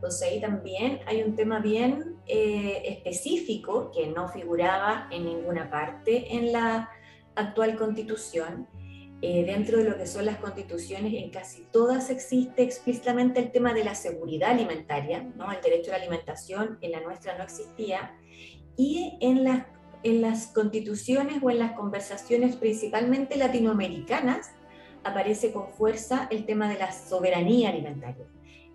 Entonces 0.03 0.29
ahí 0.29 0.41
también 0.41 0.99
hay 1.07 1.23
un 1.23 1.37
tema 1.37 1.61
bien 1.61 2.17
eh, 2.27 2.83
específico 2.87 3.93
que 3.93 4.09
no 4.09 4.29
figuraba 4.29 5.07
en 5.13 5.25
ninguna 5.25 5.71
parte 5.71 6.35
en 6.35 6.51
la 6.51 6.91
actual 7.37 7.77
constitución. 7.77 8.67
Eh, 9.21 9.45
dentro 9.45 9.79
de 9.79 9.85
lo 9.85 9.97
que 9.97 10.09
son 10.09 10.27
las 10.27 10.39
constituciones, 10.39 11.15
en 11.15 11.31
casi 11.31 11.69
todas 11.71 12.11
existe 12.11 12.65
explícitamente 12.65 13.39
el 13.39 13.53
tema 13.53 13.73
de 13.75 13.85
la 13.85 13.95
seguridad 13.95 14.51
alimentaria, 14.51 15.23
¿no? 15.37 15.53
el 15.53 15.61
derecho 15.61 15.93
a 15.93 15.99
la 15.99 16.03
alimentación, 16.03 16.79
en 16.81 16.91
la 16.91 17.01
nuestra 17.01 17.39
no 17.39 17.45
existía, 17.45 18.19
y 18.77 19.17
en 19.21 19.45
las, 19.45 19.67
en 20.03 20.21
las 20.21 20.49
constituciones 20.49 21.41
o 21.45 21.49
en 21.49 21.61
las 21.61 21.75
conversaciones 21.75 22.57
principalmente 22.57 23.37
latinoamericanas 23.37 24.51
aparece 25.05 25.53
con 25.53 25.69
fuerza 25.69 26.27
el 26.33 26.45
tema 26.45 26.69
de 26.69 26.79
la 26.79 26.91
soberanía 26.91 27.69
alimentaria 27.69 28.27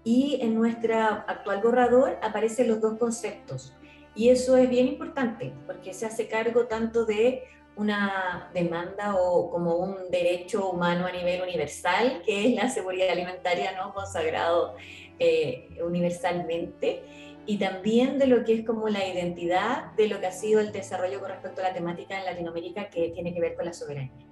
y 0.07 0.39
en 0.41 0.55
nuestro 0.55 0.95
actual 0.95 1.59
borrador 1.61 2.17
aparecen 2.21 2.69
los 2.69 2.79
dos 2.79 2.97
conceptos. 2.97 3.75
Y 4.15 4.29
eso 4.29 4.55
es 4.55 4.69
bien 4.69 4.87
importante 4.87 5.51
porque 5.65 5.93
se 5.93 6.05
hace 6.05 6.29
cargo 6.29 6.65
tanto 6.65 7.05
de 7.05 7.43
una 7.75 8.49
demanda 8.53 9.17
o 9.17 9.51
como 9.51 9.75
un 9.75 10.09
derecho 10.09 10.69
humano 10.69 11.05
a 11.07 11.11
nivel 11.11 11.41
universal, 11.41 12.21
que 12.25 12.47
es 12.47 12.55
la 12.55 12.69
seguridad 12.69 13.09
alimentaria 13.09 13.73
no 13.73 13.93
consagrado 13.93 14.77
eh, 15.19 15.77
universalmente, 15.85 17.03
y 17.45 17.57
también 17.57 18.17
de 18.17 18.27
lo 18.27 18.45
que 18.45 18.53
es 18.53 18.65
como 18.65 18.87
la 18.87 19.05
identidad 19.05 19.91
de 19.97 20.07
lo 20.07 20.21
que 20.21 20.27
ha 20.27 20.31
sido 20.31 20.61
el 20.61 20.71
desarrollo 20.71 21.19
con 21.19 21.31
respecto 21.31 21.59
a 21.59 21.65
la 21.65 21.73
temática 21.73 22.17
en 22.17 22.23
Latinoamérica 22.23 22.89
que 22.89 23.09
tiene 23.09 23.33
que 23.33 23.41
ver 23.41 23.55
con 23.57 23.65
la 23.65 23.73
soberanía. 23.73 24.25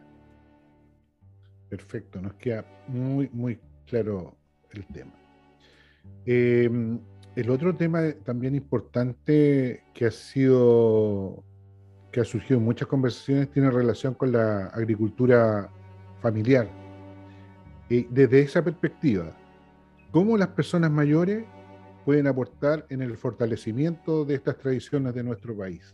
Perfecto, 1.67 2.21
nos 2.21 2.35
queda 2.35 2.63
muy, 2.87 3.27
muy 3.33 3.59
claro 3.85 4.37
el 4.71 4.87
tema. 4.87 5.24
Em, 6.25 6.99
el 7.35 7.49
otro 7.49 7.75
tema 7.75 8.01
también 8.23 8.55
importante 8.55 9.83
que 9.93 10.05
ha 10.05 10.11
sido, 10.11 11.43
que 12.11 12.21
ha 12.21 12.25
surgido 12.25 12.59
en 12.59 12.65
muchas 12.65 12.87
conversaciones, 12.87 13.51
tiene 13.51 13.69
relación 13.69 14.13
con 14.13 14.31
la 14.31 14.67
agricultura 14.67 15.69
familiar. 16.21 16.69
Y 17.89 18.03
desde 18.05 18.41
esa 18.41 18.63
perspectiva, 18.63 19.35
¿cómo 20.11 20.37
las 20.37 20.47
personas 20.49 20.89
mayores 20.89 21.45
pueden 22.05 22.27
aportar 22.27 22.85
en 22.89 23.01
el 23.01 23.17
fortalecimiento 23.17 24.25
de 24.25 24.35
estas 24.35 24.57
tradiciones 24.57 25.13
de 25.13 25.23
nuestro 25.23 25.55
país? 25.55 25.93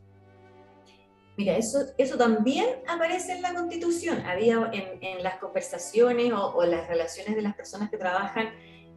Mira, 1.38 1.58
eso, 1.58 1.80
eso 1.98 2.18
también 2.18 2.68
aparece 2.88 3.34
en 3.34 3.42
la 3.42 3.54
Constitución. 3.54 4.20
Había 4.26 4.70
en, 4.74 5.24
las 5.24 5.38
conversaciones 5.38 6.32
o, 6.34 6.56
o 6.56 6.66
las 6.66 6.88
relaciones 6.88 7.36
de 7.36 7.42
las 7.42 7.56
personas 7.56 7.90
que 7.90 7.98
trabajan 7.98 8.50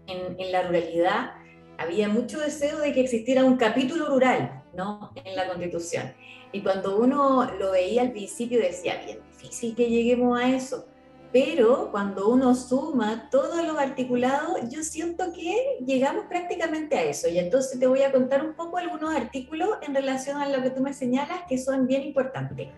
en, 0.06 0.52
la 0.52 0.62
ruralidad 0.62 1.32
había 1.78 2.08
mucho 2.08 2.38
deseo 2.40 2.78
de 2.78 2.92
que 2.92 3.00
existiera 3.00 3.44
un 3.44 3.56
capítulo 3.56 4.06
rural 4.06 4.62
¿no? 4.74 5.12
en 5.24 5.36
la 5.36 5.48
Constitución. 5.48 6.14
Y 6.52 6.60
cuando 6.60 6.98
uno 6.98 7.50
lo 7.58 7.72
veía 7.72 8.02
al 8.02 8.12
principio 8.12 8.60
decía, 8.60 9.02
bien 9.04 9.18
difícil 9.30 9.74
que 9.74 9.88
lleguemos 9.88 10.38
a 10.38 10.48
eso. 10.48 10.86
Pero 11.32 11.90
cuando 11.90 12.28
uno 12.28 12.54
suma 12.54 13.28
todo 13.28 13.60
lo 13.64 13.76
articulado, 13.76 14.58
yo 14.70 14.84
siento 14.84 15.32
que 15.32 15.78
llegamos 15.84 16.26
prácticamente 16.26 16.96
a 16.96 17.02
eso. 17.02 17.28
Y 17.28 17.40
entonces 17.40 17.80
te 17.80 17.88
voy 17.88 18.02
a 18.02 18.12
contar 18.12 18.46
un 18.46 18.54
poco 18.54 18.76
algunos 18.76 19.12
artículos 19.12 19.70
en 19.82 19.96
relación 19.96 20.40
a 20.40 20.48
lo 20.48 20.62
que 20.62 20.70
tú 20.70 20.80
me 20.80 20.94
señalas 20.94 21.40
que 21.48 21.58
son 21.58 21.88
bien 21.88 22.02
importantes. 22.02 22.68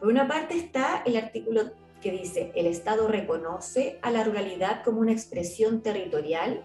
Por 0.00 0.08
una 0.08 0.26
parte 0.26 0.56
está 0.56 1.04
el 1.06 1.16
artículo 1.16 1.70
que 2.02 2.10
dice, 2.10 2.52
el 2.54 2.66
Estado 2.66 3.08
reconoce 3.08 3.98
a 4.02 4.10
la 4.10 4.24
ruralidad 4.24 4.82
como 4.84 5.00
una 5.00 5.12
expresión 5.12 5.82
territorial 5.82 6.62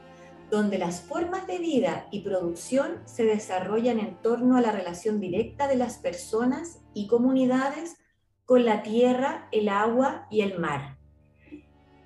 donde 0.49 0.77
las 0.77 1.01
formas 1.01 1.45
de 1.47 1.59
vida 1.59 2.07
y 2.11 2.21
producción 2.21 3.01
se 3.05 3.25
desarrollan 3.25 3.99
en 3.99 4.15
torno 4.21 4.57
a 4.57 4.61
la 4.61 4.71
relación 4.71 5.19
directa 5.19 5.67
de 5.67 5.75
las 5.75 5.97
personas 5.97 6.79
y 6.93 7.07
comunidades 7.07 7.97
con 8.45 8.65
la 8.65 8.81
tierra, 8.81 9.49
el 9.51 9.69
agua 9.69 10.25
y 10.31 10.41
el 10.41 10.57
mar. 10.57 10.97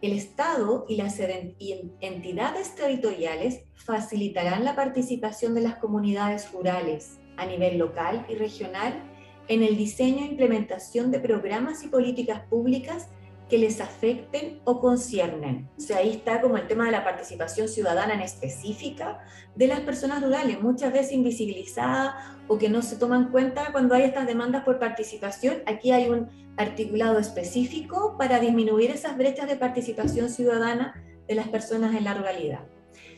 El 0.02 0.14
Estado 0.14 0.86
y 0.90 0.96
las 0.96 1.20
entidades 1.20 2.76
territoriales 2.76 3.62
facilitarán 3.76 4.66
la 4.66 4.76
participación 4.76 5.54
de 5.54 5.62
las 5.62 5.76
comunidades 5.76 6.52
rurales 6.52 7.20
a 7.38 7.46
nivel 7.46 7.78
local 7.78 8.26
y 8.28 8.34
regional 8.34 9.04
en 9.48 9.62
el 9.62 9.78
diseño 9.78 10.26
e 10.26 10.30
implementación 10.30 11.12
de 11.12 11.20
programas 11.20 11.84
y 11.84 11.90
políticas 11.90 12.42
públicas 12.48 13.10
que 13.52 13.58
les 13.58 13.82
afecten 13.82 14.62
o 14.64 14.80
conciernen. 14.80 15.70
O 15.78 15.82
sea, 15.82 15.98
ahí 15.98 16.12
está 16.12 16.40
como 16.40 16.56
el 16.56 16.68
tema 16.68 16.86
de 16.86 16.92
la 16.94 17.04
participación 17.04 17.68
ciudadana 17.68 18.14
en 18.14 18.22
específica 18.22 19.26
de 19.58 19.68
las 19.68 19.82
personas 19.82 20.24
rurales, 20.24 20.62
muchas 20.62 20.94
veces 20.94 21.12
invisibilizada 21.12 22.40
o 22.48 22.58
que 22.58 22.70
no 22.70 22.82
se 22.82 22.96
toman 22.96 23.30
cuenta 23.30 23.74
cuando 23.74 23.94
hay 23.94 24.04
estas 24.04 24.26
demandas 24.26 24.64
por 24.64 24.80
participación. 24.80 25.64
Aquí 25.66 25.92
hay 25.92 26.08
un 26.08 26.30
articulado 26.56 27.20
específico 27.20 28.16
para 28.18 28.40
disminuir 28.40 28.90
esas 28.90 29.18
brechas 29.18 29.50
de 29.50 29.58
participación 29.58 30.30
ciudadana 30.30 31.04
de 31.28 31.36
las 31.36 31.50
personas 31.50 31.94
en 31.94 32.06
la 32.06 32.14
ruralidad. 32.14 32.62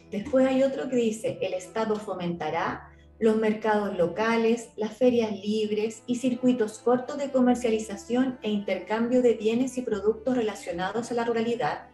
Después 0.10 0.48
hay 0.48 0.64
otro 0.64 0.90
que 0.90 0.96
dice, 0.96 1.38
el 1.44 1.54
Estado 1.54 1.96
fomentará 1.98 2.90
los 3.20 3.38
mercados 3.38 3.98
locales, 3.98 4.70
las 4.76 4.98
ferias 4.98 5.32
libres 5.32 6.04
y 6.08 6.16
circuitos 6.16 6.80
cortos 6.80 7.18
de 7.18 7.32
comercialización 7.32 8.38
e 8.42 8.50
intercambio 8.50 9.22
de 9.22 9.36
bienes 9.36 9.78
y 9.78 9.82
productos 9.82 10.36
relacionados 10.36 11.12
a 11.12 11.14
la 11.14 11.24
ruralidad. 11.24 11.88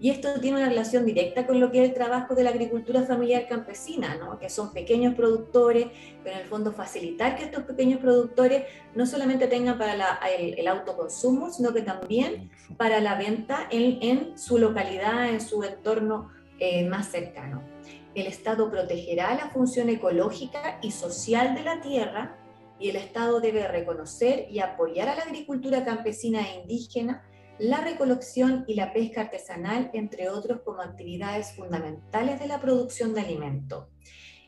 Y 0.00 0.10
esto 0.10 0.40
tiene 0.40 0.58
una 0.58 0.68
relación 0.68 1.06
directa 1.06 1.46
con 1.46 1.60
lo 1.60 1.70
que 1.70 1.82
es 1.82 1.88
el 1.88 1.94
trabajo 1.94 2.34
de 2.34 2.42
la 2.42 2.50
agricultura 2.50 3.04
familiar 3.04 3.46
campesina, 3.48 4.16
¿no? 4.16 4.38
que 4.40 4.50
son 4.50 4.72
pequeños 4.72 5.14
productores, 5.14 5.86
pero 6.22 6.36
en 6.36 6.42
el 6.42 6.48
fondo 6.48 6.72
facilitar 6.72 7.36
que 7.36 7.44
estos 7.44 7.62
pequeños 7.62 8.00
productores 8.00 8.64
no 8.96 9.06
solamente 9.06 9.46
tengan 9.46 9.78
para 9.78 9.94
el, 10.36 10.66
autoconsumo, 10.66 11.50
sino 11.50 11.72
que 11.72 11.82
también 11.82 12.50
para 12.76 13.00
la 13.00 13.14
venta 13.14 13.68
en, 13.70 14.36
su 14.36 14.58
localidad, 14.58 15.30
en 15.30 15.40
su 15.40 15.62
entorno 15.62 16.30
eh, 16.58 16.86
más 16.88 17.08
cercano 17.08 17.73
el 18.14 18.26
Estado 18.26 18.70
protegerá 18.70 19.34
la 19.34 19.50
función 19.50 19.88
ecológica 19.88 20.78
y 20.82 20.90
social 20.92 21.54
de 21.54 21.62
la 21.62 21.80
tierra 21.80 22.38
y 22.78 22.88
el 22.88 22.96
Estado 22.96 23.40
debe 23.40 23.66
reconocer 23.68 24.46
y 24.50 24.60
apoyar 24.60 25.08
a 25.08 25.16
la 25.16 25.22
agricultura 25.22 25.84
campesina 25.84 26.40
e 26.40 26.60
indígena, 26.60 27.24
la 27.58 27.80
recolección 27.80 28.64
y 28.66 28.74
la 28.74 28.92
pesca 28.92 29.22
artesanal, 29.22 29.90
entre 29.92 30.28
otros, 30.28 30.60
como 30.64 30.80
actividades 30.80 31.54
fundamentales 31.54 32.40
de 32.40 32.48
la 32.48 32.60
producción 32.60 33.14
de 33.14 33.20
alimento. 33.20 33.88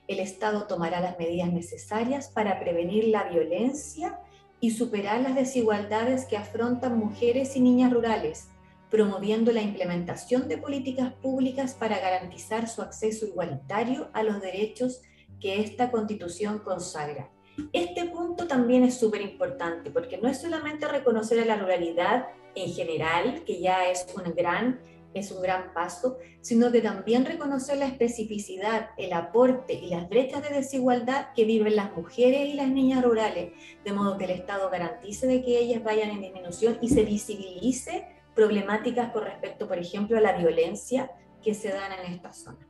El 0.08 0.20
Estado 0.20 0.66
tomará 0.66 1.00
las 1.00 1.18
medidas 1.18 1.52
necesarias 1.52 2.28
para 2.28 2.60
prevenir 2.60 3.08
la 3.08 3.24
violencia 3.24 4.20
y 4.60 4.70
superar 4.70 5.20
las 5.20 5.34
desigualdades 5.34 6.24
que 6.26 6.36
afrontan 6.36 6.98
mujeres 6.98 7.56
y 7.56 7.60
niñas 7.60 7.92
rurales, 7.92 8.48
promoviendo 8.90 9.52
la 9.52 9.62
implementación 9.62 10.48
de 10.48 10.58
políticas 10.58 11.12
públicas 11.14 11.74
para 11.74 11.98
garantizar 11.98 12.68
su 12.68 12.82
acceso 12.82 13.26
igualitario 13.26 14.08
a 14.12 14.22
los 14.22 14.40
derechos 14.40 15.02
que 15.40 15.60
esta 15.60 15.90
constitución 15.90 16.60
consagra. 16.60 17.30
Este 17.72 18.04
punto 18.04 18.46
también 18.46 18.84
es 18.84 18.98
súper 18.98 19.22
importante 19.22 19.90
porque 19.90 20.18
no 20.18 20.28
es 20.28 20.40
solamente 20.40 20.86
reconocer 20.88 21.40
a 21.40 21.46
la 21.46 21.56
ruralidad 21.56 22.28
en 22.54 22.72
general, 22.72 23.42
que 23.44 23.60
ya 23.60 23.88
es 23.90 24.06
un 24.14 24.34
gran 24.34 24.80
es 25.18 25.32
un 25.32 25.42
gran 25.42 25.72
paso, 25.72 26.18
sino 26.40 26.70
que 26.70 26.80
también 26.80 27.24
reconocer 27.24 27.78
la 27.78 27.86
especificidad, 27.86 28.90
el 28.96 29.12
aporte 29.12 29.72
y 29.74 29.88
las 29.88 30.08
brechas 30.08 30.42
de 30.42 30.54
desigualdad 30.54 31.32
que 31.34 31.44
viven 31.44 31.76
las 31.76 31.96
mujeres 31.96 32.48
y 32.48 32.54
las 32.54 32.68
niñas 32.68 33.02
rurales, 33.02 33.52
de 33.84 33.92
modo 33.92 34.18
que 34.18 34.26
el 34.26 34.32
Estado 34.32 34.68
garantice 34.70 35.26
de 35.26 35.42
que 35.42 35.58
ellas 35.58 35.82
vayan 35.82 36.10
en 36.10 36.20
disminución 36.20 36.78
y 36.80 36.88
se 36.88 37.04
visibilice 37.04 38.06
problemáticas 38.36 39.10
con 39.12 39.24
respecto, 39.24 39.66
por 39.66 39.78
ejemplo, 39.78 40.18
a 40.18 40.20
la 40.20 40.36
violencia 40.36 41.10
que 41.42 41.54
se 41.54 41.70
dan 41.70 41.90
en 41.92 42.12
esta 42.12 42.32
zona. 42.32 42.68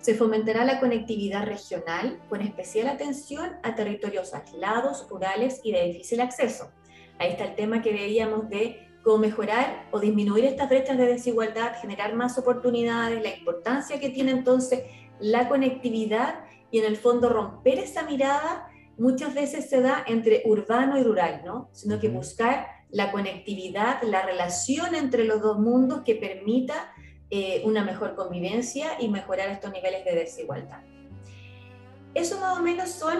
Se 0.00 0.14
fomentará 0.14 0.64
la 0.64 0.80
conectividad 0.80 1.46
regional 1.46 2.20
con 2.28 2.40
especial 2.40 2.88
atención 2.88 3.56
a 3.62 3.74
territorios 3.74 4.34
aislados, 4.34 5.06
rurales 5.08 5.60
y 5.64 5.72
de 5.72 5.84
difícil 5.84 6.20
acceso. 6.20 6.70
Ahí 7.18 7.30
está 7.30 7.44
el 7.44 7.54
tema 7.54 7.80
que 7.80 7.92
veíamos 7.92 8.48
de 8.48 8.88
cómo 9.02 9.18
mejorar 9.18 9.86
o 9.90 10.00
disminuir 10.00 10.44
estas 10.44 10.68
brechas 10.68 10.98
de 10.98 11.06
desigualdad, 11.06 11.80
generar 11.80 12.14
más 12.14 12.36
oportunidades, 12.38 13.22
la 13.22 13.36
importancia 13.36 13.98
que 13.98 14.10
tiene 14.10 14.32
entonces 14.32 14.82
la 15.20 15.48
conectividad 15.48 16.44
y 16.70 16.78
en 16.80 16.84
el 16.84 16.96
fondo 16.96 17.28
romper 17.28 17.78
esa 17.78 18.02
mirada 18.02 18.68
muchas 18.98 19.34
veces 19.34 19.68
se 19.70 19.80
da 19.80 20.04
entre 20.06 20.42
urbano 20.44 20.98
y 20.98 21.02
rural, 21.02 21.42
¿no? 21.44 21.70
Sino 21.72 21.98
que 21.98 22.08
buscar 22.08 22.77
la 22.90 23.12
conectividad, 23.12 24.02
la 24.02 24.22
relación 24.22 24.94
entre 24.94 25.24
los 25.24 25.42
dos 25.42 25.58
mundos 25.58 26.02
que 26.04 26.14
permita 26.14 26.92
eh, 27.30 27.62
una 27.64 27.84
mejor 27.84 28.14
convivencia 28.14 28.92
y 28.98 29.08
mejorar 29.08 29.50
estos 29.50 29.72
niveles 29.72 30.04
de 30.04 30.14
desigualdad. 30.14 30.80
Eso 32.14 32.40
más 32.40 32.58
o 32.58 32.62
menos 32.62 32.90
son 32.90 33.18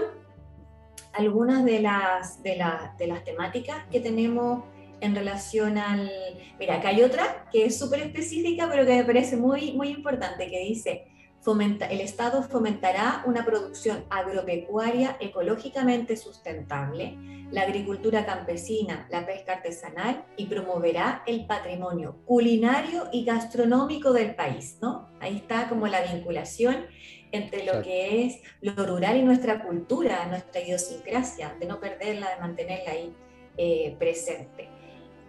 algunas 1.12 1.64
de 1.64 1.80
las, 1.80 2.42
de, 2.42 2.62
de 2.98 3.06
las 3.06 3.24
temáticas 3.24 3.84
que 3.90 4.00
tenemos 4.00 4.64
en 5.00 5.14
relación 5.14 5.78
al... 5.78 6.10
Mira, 6.58 6.76
acá 6.76 6.88
hay 6.88 7.02
otra 7.02 7.46
que 7.52 7.66
es 7.66 7.78
súper 7.78 8.00
específica, 8.00 8.68
pero 8.70 8.84
que 8.84 8.96
me 8.96 9.04
parece 9.04 9.36
muy, 9.36 9.72
muy 9.72 9.88
importante, 9.88 10.48
que 10.48 10.60
dice, 10.60 11.06
el 11.46 12.00
Estado 12.00 12.42
fomentará 12.42 13.22
una 13.24 13.44
producción 13.44 14.04
agropecuaria 14.10 15.16
ecológicamente 15.18 16.16
sustentable, 16.16 17.16
la 17.50 17.62
agricultura 17.62 18.26
campesina, 18.26 19.06
la 19.10 19.24
pesca 19.24 19.54
artesanal 19.54 20.26
y 20.36 20.44
promoverá 20.44 21.22
el 21.26 21.46
patrimonio 21.46 22.16
culinario 22.26 23.04
y 23.12 23.24
gastronómico 23.24 24.12
del 24.12 24.34
país, 24.34 24.76
¿no? 24.82 25.08
Ahí 25.20 25.36
está 25.36 25.70
como 25.70 25.86
la 25.86 26.02
vinculación 26.02 26.86
entre 27.32 27.64
lo 27.64 27.80
que 27.82 28.26
es 28.26 28.42
lo 28.60 28.84
rural 28.84 29.16
y 29.16 29.22
nuestra 29.22 29.64
cultura, 29.64 30.26
nuestra 30.26 30.60
idiosincrasia, 30.60 31.56
de 31.58 31.66
no 31.66 31.80
perderla, 31.80 32.34
de 32.34 32.40
mantenerla 32.40 32.90
ahí 32.90 33.16
eh, 33.56 33.96
presente 33.98 34.77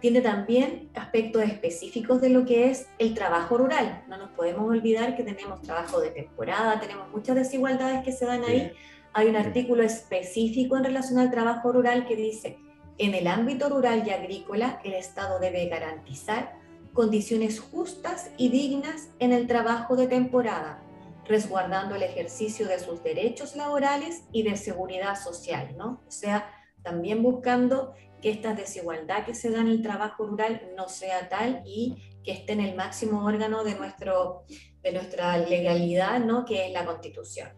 tiene 0.00 0.20
también 0.20 0.90
aspectos 0.94 1.42
específicos 1.42 2.20
de 2.20 2.30
lo 2.30 2.44
que 2.44 2.70
es 2.70 2.88
el 2.98 3.14
trabajo 3.14 3.58
rural. 3.58 4.04
No 4.08 4.16
nos 4.16 4.30
podemos 4.30 4.68
olvidar 4.68 5.16
que 5.16 5.22
tenemos 5.22 5.60
trabajo 5.62 6.00
de 6.00 6.10
temporada, 6.10 6.80
tenemos 6.80 7.10
muchas 7.10 7.36
desigualdades 7.36 8.02
que 8.02 8.12
se 8.12 8.26
dan 8.26 8.44
ahí. 8.44 8.72
Hay 9.12 9.28
un 9.28 9.36
artículo 9.36 9.82
específico 9.82 10.76
en 10.76 10.84
relación 10.84 11.18
al 11.18 11.30
trabajo 11.30 11.72
rural 11.72 12.06
que 12.06 12.16
dice, 12.16 12.58
en 12.98 13.14
el 13.14 13.26
ámbito 13.26 13.68
rural 13.68 14.02
y 14.06 14.10
agrícola, 14.10 14.80
el 14.84 14.94
Estado 14.94 15.38
debe 15.38 15.66
garantizar 15.68 16.54
condiciones 16.92 17.60
justas 17.60 18.30
y 18.36 18.48
dignas 18.48 19.08
en 19.18 19.32
el 19.32 19.46
trabajo 19.46 19.96
de 19.96 20.06
temporada, 20.06 20.82
resguardando 21.26 21.94
el 21.94 22.02
ejercicio 22.02 22.66
de 22.66 22.78
sus 22.78 23.02
derechos 23.02 23.56
laborales 23.56 24.24
y 24.32 24.42
de 24.42 24.56
seguridad 24.56 25.16
social, 25.16 25.76
¿no? 25.76 26.02
O 26.06 26.10
sea, 26.10 26.50
también 26.82 27.22
buscando 27.22 27.94
que 28.20 28.30
esta 28.30 28.54
desigualdad 28.54 29.24
que 29.24 29.34
se 29.34 29.50
da 29.50 29.60
en 29.60 29.68
el 29.68 29.82
trabajo 29.82 30.26
rural 30.26 30.62
no 30.76 30.88
sea 30.88 31.28
tal 31.28 31.62
y 31.64 31.96
que 32.24 32.32
esté 32.32 32.52
en 32.52 32.60
el 32.60 32.74
máximo 32.74 33.24
órgano 33.24 33.64
de, 33.64 33.74
nuestro, 33.74 34.44
de 34.82 34.92
nuestra 34.92 35.38
legalidad, 35.38 36.20
¿no? 36.20 36.44
que 36.44 36.66
es 36.66 36.72
la 36.72 36.84
Constitución. 36.84 37.48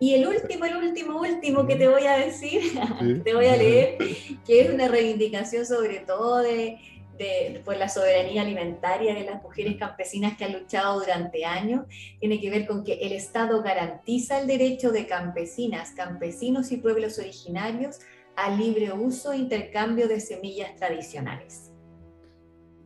Y 0.00 0.14
el 0.14 0.26
último, 0.26 0.64
el 0.64 0.76
último, 0.76 1.20
último 1.20 1.66
que 1.66 1.76
te 1.76 1.86
voy 1.86 2.06
a 2.06 2.16
decir, 2.16 2.60
te 3.24 3.34
voy 3.34 3.46
a 3.46 3.56
leer, 3.56 3.98
que 4.46 4.60
es 4.60 4.70
una 4.70 4.88
reivindicación 4.88 5.64
sobre 5.64 6.00
todo 6.00 6.38
de, 6.38 6.78
de, 7.18 7.62
por 7.64 7.76
la 7.76 7.88
soberanía 7.88 8.42
alimentaria 8.42 9.14
de 9.14 9.24
las 9.24 9.42
mujeres 9.42 9.76
campesinas 9.76 10.36
que 10.36 10.44
han 10.44 10.54
luchado 10.54 10.98
durante 10.98 11.44
años, 11.44 11.86
tiene 12.18 12.40
que 12.40 12.50
ver 12.50 12.66
con 12.66 12.82
que 12.82 12.94
el 12.94 13.12
Estado 13.12 13.62
garantiza 13.62 14.40
el 14.40 14.46
derecho 14.46 14.90
de 14.90 15.06
campesinas, 15.06 15.92
campesinos 15.92 16.72
y 16.72 16.78
pueblos 16.78 17.18
originarios 17.18 18.00
al 18.36 18.58
libre 18.58 18.92
uso 18.92 19.32
e 19.32 19.38
intercambio 19.38 20.08
de 20.08 20.20
semillas 20.20 20.74
tradicionales. 20.76 21.72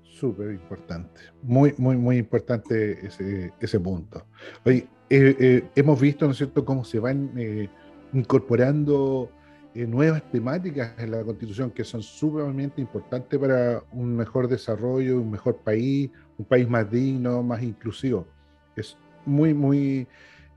Súper 0.03 0.51
importante, 0.51 1.21
muy, 1.43 1.75
muy, 1.77 1.97
muy 1.97 2.17
importante 2.17 3.07
ese, 3.07 3.53
ese 3.61 3.79
punto. 3.79 4.25
Hoy 4.65 4.89
eh, 5.11 5.37
eh, 5.39 5.65
hemos 5.77 6.01
visto, 6.01 6.25
¿no 6.25 6.33
es 6.33 6.39
cierto?, 6.39 6.65
cómo 6.65 6.85
se 6.85 6.99
van 6.99 7.31
eh, 7.37 7.69
incorporando 8.13 9.31
nuevas 9.75 10.23
temáticas 10.33 10.95
en 10.99 11.11
la 11.11 11.23
Constitución 11.23 11.71
que 11.71 11.85
son 11.85 12.03
sumamente 12.03 12.81
importantes 12.81 13.39
para 13.39 13.83
un 13.93 14.17
mejor 14.17 14.49
desarrollo, 14.49 15.21
un 15.21 15.31
mejor 15.31 15.59
país, 15.59 16.11
un 16.39 16.47
país 16.47 16.67
más 16.67 16.91
digno, 16.91 17.43
más 17.43 17.63
inclusivo. 17.63 18.27
Es 18.75 18.97
muy, 19.27 19.53
muy 19.53 20.09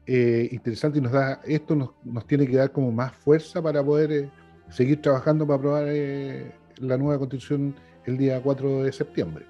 interesante 0.07 0.99
y 0.99 1.01
nos 1.01 1.11
da, 1.11 1.41
esto 1.45 1.75
nos, 1.75 1.89
nos, 2.01 2.25
tiene 2.25 2.47
que 2.47 2.55
dar 2.55 2.71
como 2.71 2.93
más 2.93 3.13
fuerza 3.13 3.61
para 3.61 3.83
poder 3.83 4.29
seguir 4.69 5.01
trabajando 5.01 5.45
para 5.45 5.57
aprobar 5.57 5.85
eh, 5.87 6.51
la 6.77 6.97
nueva 6.97 7.19
constitución 7.19 7.75
el 8.05 8.17
día 8.17 8.41
4 8.41 8.83
de 8.83 8.91
septiembre. 8.91 9.45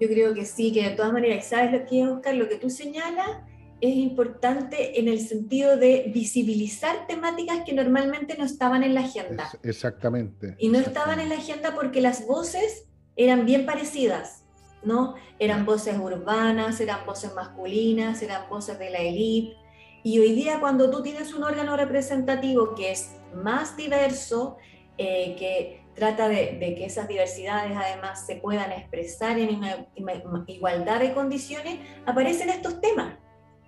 Yo 0.00 0.08
creo 0.08 0.34
que 0.34 0.44
sí, 0.44 0.72
que 0.72 0.90
de 0.90 0.96
todas 0.96 1.12
maneras, 1.12 1.46
¿sabes 1.46 1.72
lo 1.72 1.86
que 1.86 2.00
es, 2.00 2.08
Oscar? 2.08 2.34
Lo 2.34 2.48
que 2.48 2.56
tú 2.56 2.70
señalas 2.70 3.30
es 3.80 3.94
importante 3.94 5.00
en 5.00 5.08
el 5.08 5.20
sentido 5.20 5.76
de 5.76 6.10
visibilizar 6.14 7.06
temáticas 7.06 7.62
que 7.66 7.72
normalmente 7.72 8.36
no 8.38 8.44
estaban 8.44 8.82
en 8.82 8.94
la 8.94 9.00
agenda. 9.00 9.50
exactamente. 9.62 10.54
Y 10.58 10.68
no 10.68 10.78
estaban 10.78 11.20
en 11.20 11.28
la 11.28 11.36
agenda 11.36 11.74
porque 11.74 12.00
las 12.00 12.26
voces 12.26 12.86
eran 13.16 13.44
bien 13.44 13.66
parecidas, 13.66 14.44
¿no? 14.82 15.14
Eran 15.38 15.66
voces 15.66 15.98
urbanas, 15.98 16.80
eran 16.80 17.04
voces 17.04 17.34
masculinas, 17.34 18.22
eran 18.22 18.48
voces 18.48 18.78
de 18.78 18.90
la 18.90 18.98
élite. 18.98 19.56
Y 20.06 20.20
hoy 20.20 20.36
día 20.36 20.60
cuando 20.60 20.88
tú 20.88 21.02
tienes 21.02 21.34
un 21.34 21.42
órgano 21.42 21.76
representativo 21.76 22.76
que 22.76 22.92
es 22.92 23.16
más 23.34 23.76
diverso, 23.76 24.56
eh, 24.98 25.34
que 25.36 25.84
trata 25.96 26.28
de, 26.28 26.60
que 26.60 26.84
esas 26.84 27.08
diversidades 27.08 27.72
además 27.76 28.24
se 28.24 28.36
puedan 28.36 28.70
expresar 28.70 29.36
en 29.36 29.56
una 29.56 29.88
igualdad 30.46 31.00
de 31.00 31.12
condiciones, 31.12 31.80
aparecen 32.06 32.50
estos 32.50 32.80
temas 32.80 33.18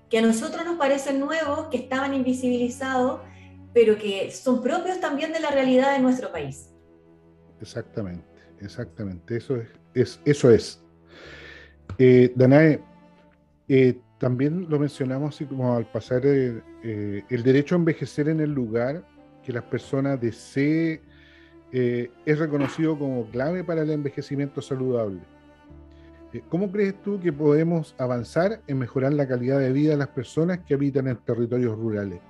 que 0.08 0.18
a 0.18 0.22
nosotros 0.22 0.64
nos 0.64 0.76
parecen 0.78 1.18
nuevos, 1.18 1.66
que 1.72 1.78
estaban 1.78 2.14
invisibilizados, 2.14 3.20
pero 3.74 3.98
que 3.98 4.30
son 4.30 4.62
propios 4.62 5.00
también 5.00 5.32
de 5.32 5.40
la 5.40 5.50
realidad 5.50 5.92
de 5.92 5.98
nuestro 5.98 6.30
país. 6.30 6.72
Exactamente, 7.60 8.38
exactamente, 8.60 9.38
eso 9.38 9.56
es. 9.92 10.20
eso 10.24 10.52
es. 10.52 10.80
Eh, 11.98 12.32
Danae, 12.36 12.80
eh, 13.66 14.00
también 14.18 14.66
lo 14.68 14.78
mencionamos 14.78 15.34
así 15.34 15.44
como 15.44 15.76
al 15.76 15.86
pasar 15.86 16.22
eh, 16.24 16.62
el 17.28 17.42
derecho 17.42 17.74
a 17.74 17.78
envejecer 17.78 18.28
en 18.28 18.40
el 18.40 18.52
lugar 18.52 19.04
que 19.44 19.52
las 19.52 19.64
personas 19.64 20.20
deseen 20.20 21.00
es 21.70 22.38
reconocido 22.38 22.98
como 22.98 23.26
clave 23.30 23.62
para 23.62 23.82
el 23.82 23.90
envejecimiento 23.90 24.62
saludable. 24.62 25.20
Eh, 26.32 26.42
¿Cómo 26.50 26.70
crees 26.70 26.94
tú 27.02 27.18
que 27.20 27.32
podemos 27.32 27.94
avanzar 27.96 28.60
en 28.66 28.78
mejorar 28.78 29.14
la 29.14 29.26
calidad 29.26 29.58
de 29.58 29.72
vida 29.72 29.92
de 29.92 29.96
las 29.96 30.08
personas 30.08 30.60
que 30.60 30.74
habitan 30.74 31.08
en 31.08 31.16
territorios 31.16 31.76
rurales? 31.76 32.20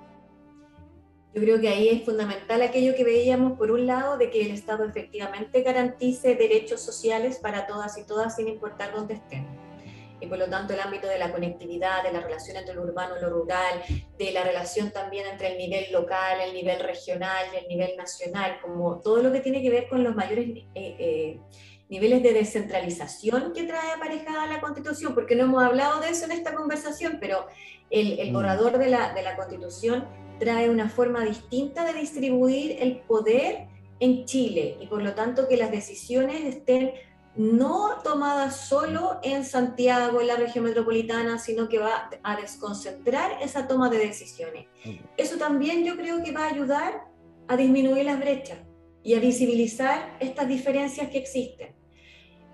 Yo 1.33 1.41
creo 1.41 1.59
que 1.59 1.67
ahí 1.67 1.89
es 1.89 2.05
fundamental 2.05 2.61
aquello 2.61 2.95
que 2.95 3.03
veíamos, 3.03 3.57
por 3.57 3.71
un 3.71 3.85
lado, 3.85 4.17
de 4.17 4.31
que 4.31 4.45
el 4.45 4.51
Estado 4.51 4.85
efectivamente 4.85 5.61
garantice 5.61 6.35
derechos 6.35 6.81
sociales 6.81 7.39
para 7.39 7.67
todas 7.67 7.97
y 7.97 8.03
todas, 8.03 8.35
sin 8.35 8.47
importar 8.47 8.93
dónde 8.95 9.15
estén. 9.15 9.45
Y 10.21 10.27
por 10.27 10.37
lo 10.37 10.49
tanto, 10.49 10.73
el 10.73 10.79
ámbito 10.79 11.07
de 11.07 11.17
la 11.17 11.31
conectividad, 11.31 12.03
de 12.03 12.11
la 12.11 12.21
relación 12.21 12.57
entre 12.57 12.73
lo 12.73 12.83
urbano 12.83 13.17
y 13.17 13.21
lo 13.21 13.29
rural, 13.29 13.81
de 14.17 14.31
la 14.31 14.43
relación 14.43 14.91
también 14.91 15.25
entre 15.27 15.53
el 15.53 15.57
nivel 15.57 15.91
local, 15.91 16.41
el 16.41 16.53
nivel 16.53 16.79
regional 16.79 17.45
y 17.53 17.57
el 17.57 17.67
nivel 17.67 17.95
nacional, 17.97 18.59
como 18.61 18.99
todo 18.99 19.23
lo 19.23 19.31
que 19.31 19.39
tiene 19.39 19.61
que 19.61 19.69
ver 19.69 19.87
con 19.87 20.03
los 20.03 20.15
mayores 20.15 20.47
eh, 20.47 20.65
eh, 20.75 21.39
niveles 21.89 22.21
de 22.21 22.33
descentralización 22.33 23.53
que 23.53 23.63
trae 23.63 23.91
aparejada 23.91 24.45
la 24.45 24.61
Constitución, 24.61 25.15
porque 25.15 25.35
no 25.35 25.45
hemos 25.45 25.63
hablado 25.63 25.99
de 26.01 26.09
eso 26.09 26.25
en 26.25 26.31
esta 26.31 26.53
conversación, 26.53 27.17
pero 27.19 27.47
el, 27.89 28.29
mm. 28.29 28.33
borrador 28.33 28.77
de 28.77 28.89
la, 28.89 29.13
de 29.13 29.23
la 29.23 29.35
Constitución 29.35 30.07
trae 30.39 30.69
una 30.69 30.89
forma 30.89 31.25
distinta 31.25 31.83
de 31.83 31.93
distribuir 31.93 32.77
el 32.79 32.99
poder 33.01 33.67
en 33.99 34.25
Chile 34.25 34.77
y 34.79 34.87
por 34.87 35.01
lo 35.01 35.13
tanto 35.13 35.47
que 35.47 35.57
las 35.57 35.71
decisiones 35.71 36.45
estén 36.45 36.93
no 37.39 38.01
tomadas 38.03 38.67
solo 38.67 39.21
en 39.23 39.45
Santiago, 39.45 40.19
en 40.19 40.27
la 40.27 40.35
región 40.35 40.65
metropolitana, 40.65 41.39
sino 41.39 41.69
que 41.69 41.79
va 41.79 42.09
a 42.21 42.35
desconcentrar 42.35 43.41
esa 43.41 43.65
toma 43.65 43.89
de 43.89 43.97
decisiones. 43.97 44.67
Eso 45.15 45.37
también 45.37 45.85
yo 45.85 45.95
creo 45.95 46.21
que 46.21 46.33
va 46.33 46.43
a 46.43 46.49
ayudar 46.49 47.05
a 47.47 47.55
disminuir 47.55 48.03
las 48.03 48.19
brechas 48.19 48.57
y 49.03 49.13
a 49.13 49.21
visibilizar 49.21 50.17
estas 50.19 50.49
diferencias 50.49 51.09
que 51.09 51.17
existen. 51.17 51.69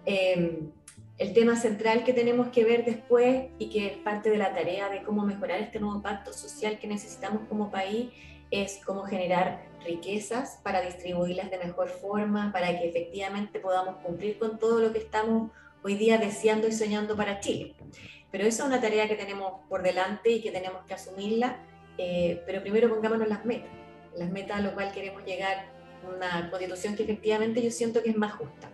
Em, 0.05 0.71
el 1.17 1.33
tema 1.33 1.55
central 1.55 2.03
que 2.03 2.13
tenemos 2.13 2.49
que 2.49 2.63
ver 2.63 2.85
después 2.85 3.47
y 3.57 3.69
que 3.69 3.87
es 3.87 3.97
parte 3.97 4.29
de 4.29 4.37
la 4.37 4.53
tarea 4.53 4.87
de 4.89 5.01
cómo 5.01 5.25
mejorar 5.25 5.61
este 5.61 5.79
nuevo 5.79 6.03
pacto 6.03 6.31
social 6.31 6.77
que 6.77 6.85
necesitamos 6.85 7.47
como 7.49 7.71
país 7.71 8.11
es 8.51 8.81
cómo 8.85 9.03
generar 9.03 9.65
riquezas 9.83 10.59
para 10.63 10.81
distribuirlas 10.81 11.51
de 11.51 11.57
mejor 11.57 11.89
forma, 11.89 12.51
para 12.51 12.79
que 12.79 12.89
efectivamente 12.89 13.59
podamos 13.59 13.97
cumplir 13.97 14.37
con 14.39 14.57
todo 14.57 14.79
lo 14.79 14.91
que 14.91 14.99
estamos 14.99 15.51
hoy 15.83 15.95
día 15.95 16.17
deseando 16.17 16.67
y 16.67 16.71
soñando 16.71 17.15
para 17.15 17.39
Chile. 17.39 17.75
Pero 18.31 18.45
esa 18.45 18.63
es 18.63 18.69
una 18.69 18.81
tarea 18.81 19.07
que 19.07 19.15
tenemos 19.15 19.61
por 19.69 19.83
delante 19.83 20.31
y 20.31 20.41
que 20.41 20.51
tenemos 20.51 20.83
que 20.85 20.93
asumirla, 20.93 21.57
eh, 21.97 22.41
pero 22.45 22.61
primero 22.61 22.89
pongámonos 22.89 23.27
las 23.27 23.45
metas, 23.45 23.71
las 24.17 24.29
metas 24.31 24.57
a 24.57 24.61
lo 24.61 24.73
cual 24.73 24.91
queremos 24.91 25.23
llegar, 25.25 25.73
una 26.03 26.49
constitución 26.49 26.95
que 26.95 27.03
efectivamente 27.03 27.61
yo 27.61 27.71
siento 27.71 28.03
que 28.03 28.09
es 28.09 28.17
más 28.17 28.33
justa 28.33 28.69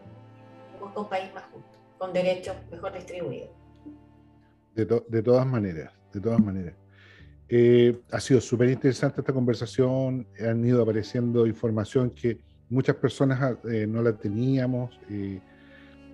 un 0.96 1.10
país 1.10 1.34
más 1.34 1.44
justo, 1.46 1.78
con 1.98 2.14
derechos 2.14 2.56
mejor 2.70 2.94
distribuidos. 2.94 3.50
De, 4.76 4.86
de 4.86 5.24
todas 5.24 5.46
maneras, 5.46 5.94
de 6.14 6.22
todas 6.22 6.40
maneras. 6.40 6.76
Eh, 7.54 8.00
ha 8.12 8.20
sido 8.22 8.40
súper 8.40 8.70
interesante 8.70 9.20
esta 9.20 9.34
conversación, 9.34 10.26
han 10.40 10.66
ido 10.66 10.82
apareciendo 10.82 11.46
información 11.46 12.12
que 12.12 12.40
muchas 12.70 12.96
personas 12.96 13.58
eh, 13.70 13.86
no 13.86 14.02
la 14.02 14.14
teníamos. 14.14 14.98
Eh, 15.10 15.42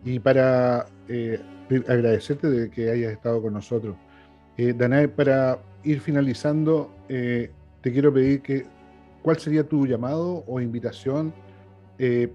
y 0.04 0.17
para 0.19 0.88
agradecerte 1.88 2.50
de 2.50 2.71
que 2.71 2.89
hayas 2.89 3.12
estado 3.12 3.41
con 3.41 3.54
nosotros. 3.54 3.95
Danae, 4.58 5.10
para 5.10 5.60
ir 5.84 6.00
finalizando, 6.00 6.95
te 7.08 7.52
quiero 7.82 8.13
pedir 8.13 8.41
que, 8.41 8.65
¿cuál 9.21 9.38
sería 9.38 9.67
tu 9.67 9.86
llamado 9.86 10.43
o 10.47 10.62
invitación 10.62 11.34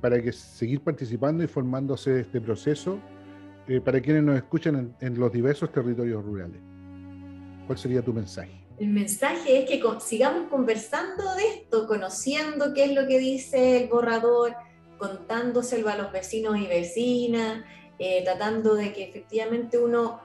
para 0.00 0.20
que 0.20 0.32
seguir 0.32 0.80
participando 0.80 1.42
y 1.44 1.46
formándose 1.46 2.10
de 2.10 2.20
este 2.22 2.40
proceso 2.40 2.98
para 3.84 4.00
quienes 4.00 4.22
nos 4.24 4.36
escuchan 4.36 4.94
en, 5.00 5.18
los 5.18 5.32
diversos 5.32 5.72
territorios 5.72 6.22
rurales. 6.22 6.60
¿Cuál 7.66 7.78
sería 7.78 8.02
tu 8.02 8.12
mensaje? 8.12 8.61
El 8.78 8.88
mensaje 8.88 9.60
es 9.60 9.68
que 9.68 9.82
sigamos 10.00 10.48
conversando 10.48 11.34
de 11.34 11.46
esto, 11.46 11.86
conociendo 11.86 12.74
qué 12.74 12.84
es 12.84 12.92
lo 12.92 13.06
que 13.06 13.18
dice 13.18 13.82
el 13.82 13.88
borrador, 13.88 14.54
contándoselo 14.98 15.88
a 15.88 15.96
los 15.96 16.12
vecinos 16.12 16.58
y 16.58 16.66
vecinas, 16.66 17.64
eh, 17.98 18.22
tratando 18.24 18.74
de 18.74 18.92
que 18.92 19.04
efectivamente 19.04 19.78
uno 19.78 20.20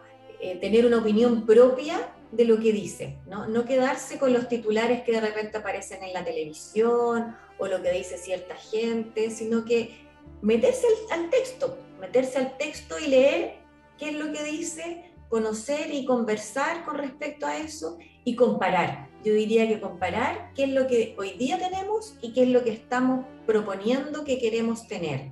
tener 0.61 0.85
una 0.85 0.99
opinión 0.99 1.47
propia 1.47 2.13
de 2.31 2.45
lo 2.45 2.59
que 2.59 2.71
dice, 2.71 3.17
no 3.25 3.65
quedarse 3.65 4.19
con 4.19 4.33
los 4.33 4.47
titulares 4.47 5.01
que 5.01 5.13
de 5.13 5.21
repente 5.21 5.57
aparecen 5.57 6.03
en 6.03 6.13
la 6.13 6.23
televisión 6.23 7.35
o 7.57 7.67
lo 7.67 7.81
que 7.81 7.91
dice 7.91 8.17
cierta 8.17 8.55
gente, 8.55 9.31
sino 9.31 9.65
que 9.65 10.07
meterse 10.41 10.85
al, 11.11 11.29
texto, 11.29 11.77
meterse 11.99 12.37
al 12.37 12.57
texto 12.57 12.99
y 12.99 13.07
leer 13.07 13.55
qué 13.97 14.09
es 14.09 14.15
lo 14.15 14.31
que 14.31 14.43
dice, 14.43 15.11
conocer 15.29 15.93
y 15.93 16.05
conversar 16.05 16.85
con 16.85 16.97
respecto 16.97 17.45
a 17.45 17.57
eso 17.57 17.97
y 18.27 18.35
comparar. 18.35 19.07
Yo 19.23 19.33
diría 19.33 19.69
que 19.69 19.79
comparar 19.79 20.51
qué 20.53 20.65
es 20.65 20.71
lo 20.71 20.85
que 20.85 21.15
hoy 21.17 21.31
día 21.37 21.57
tenemos 21.57 22.17
y 22.21 22.33
qué 22.33 22.43
es 22.43 22.49
lo 22.49 22.61
que 22.61 22.73
estamos 22.73 23.25
proponiendo 23.45 24.25
que 24.25 24.37
queremos 24.37 24.85
tener. 24.85 25.31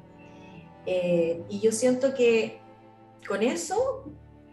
Eh, 0.86 1.44
y 1.50 1.60
yo 1.60 1.74
siento 1.74 2.14
que 2.14 2.62
con 3.28 3.44
eso, 3.44 4.06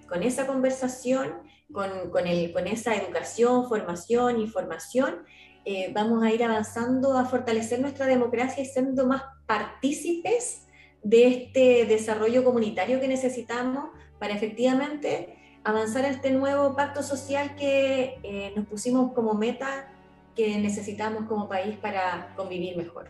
con 0.08 0.24
esa 0.24 0.48
conversación, 0.48 1.34
con, 1.72 2.10
con, 2.10 2.26
el, 2.26 2.52
con 2.52 2.66
esa 2.66 2.96
educación, 2.96 3.68
formación, 3.68 4.40
información, 4.40 5.22
eh, 5.64 5.92
vamos 5.94 6.24
a 6.24 6.32
ir 6.32 6.42
avanzando 6.42 7.16
a 7.16 7.24
fortalecer 7.26 7.78
nuestra 7.78 8.06
democracia 8.06 8.64
y 8.64 8.66
siendo 8.66 9.06
más 9.06 9.22
partícipes 9.46 10.66
de 11.04 11.28
este 11.28 11.86
desarrollo 11.86 12.42
comunitario 12.42 12.98
que 12.98 13.06
necesitamos 13.06 13.90
para 14.18 14.34
efectivamente 14.34 15.38
avanzar 15.64 16.04
en 16.04 16.12
este 16.12 16.30
nuevo 16.30 16.74
pacto 16.74 17.02
social 17.02 17.54
que 17.56 18.18
eh, 18.22 18.52
nos 18.56 18.66
pusimos 18.66 19.12
como 19.12 19.34
meta 19.34 19.88
que 20.34 20.58
necesitamos 20.58 21.24
como 21.24 21.48
país 21.48 21.76
para 21.76 22.34
convivir 22.36 22.76
mejor. 22.76 23.08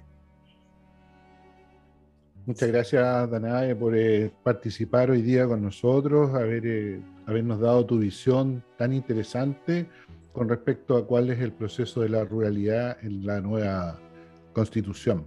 Muchas 2.45 2.69
gracias, 2.71 3.31
Danae, 3.31 3.77
por 3.77 3.97
eh, 3.97 4.33
participar 4.43 5.11
hoy 5.13 5.23
día 5.23 5.47
con 5.47 5.63
nosotros, 5.63 6.35
haber, 6.35 7.01
habernos 7.27 7.61
dado 7.61 7.87
tu 7.87 7.99
visión 7.99 8.65
tan 8.77 8.93
interesante 8.93 9.87
con 10.33 10.49
respecto 10.49 10.97
a 10.97 11.07
cuál 11.07 11.31
es 11.31 11.41
el 11.41 11.53
proceso 11.53 12.01
de 12.01 12.09
la 12.09 12.25
ruralidad 12.25 12.97
en 13.03 13.25
la 13.25 13.41
nueva 13.41 14.01
constitución. 14.53 15.27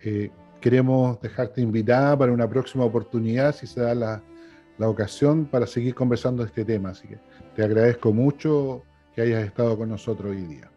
Eh, 0.00 0.30
queremos 0.60 1.20
dejarte 1.20 1.60
invitada 1.60 2.16
para 2.16 2.32
una 2.32 2.48
próxima 2.48 2.84
oportunidad, 2.84 3.54
si 3.54 3.66
se 3.66 3.80
da 3.80 3.94
la, 3.94 4.22
la, 4.82 4.88
ocasión, 4.88 5.46
para 5.46 5.66
seguir 5.66 5.94
conversando 5.94 6.42
de 6.42 6.48
este 6.48 6.64
tema. 6.64 6.90
Así 6.90 7.08
que 7.08 7.18
te 7.56 7.62
agradezco 7.62 8.12
mucho 8.12 8.82
que 9.14 9.22
hayas 9.22 9.44
estado 9.44 9.76
con 9.76 9.88
nosotros 9.88 10.30
hoy 10.32 10.42
día. 10.42 10.70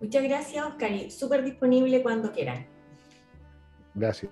Muchas 0.00 0.22
gracias, 0.22 0.64
Oscar, 0.64 0.92
y 0.92 1.10
súper 1.10 1.44
disponible 1.44 2.02
cuando 2.02 2.30
quieran. 2.32 2.66
Gracias. 3.94 4.30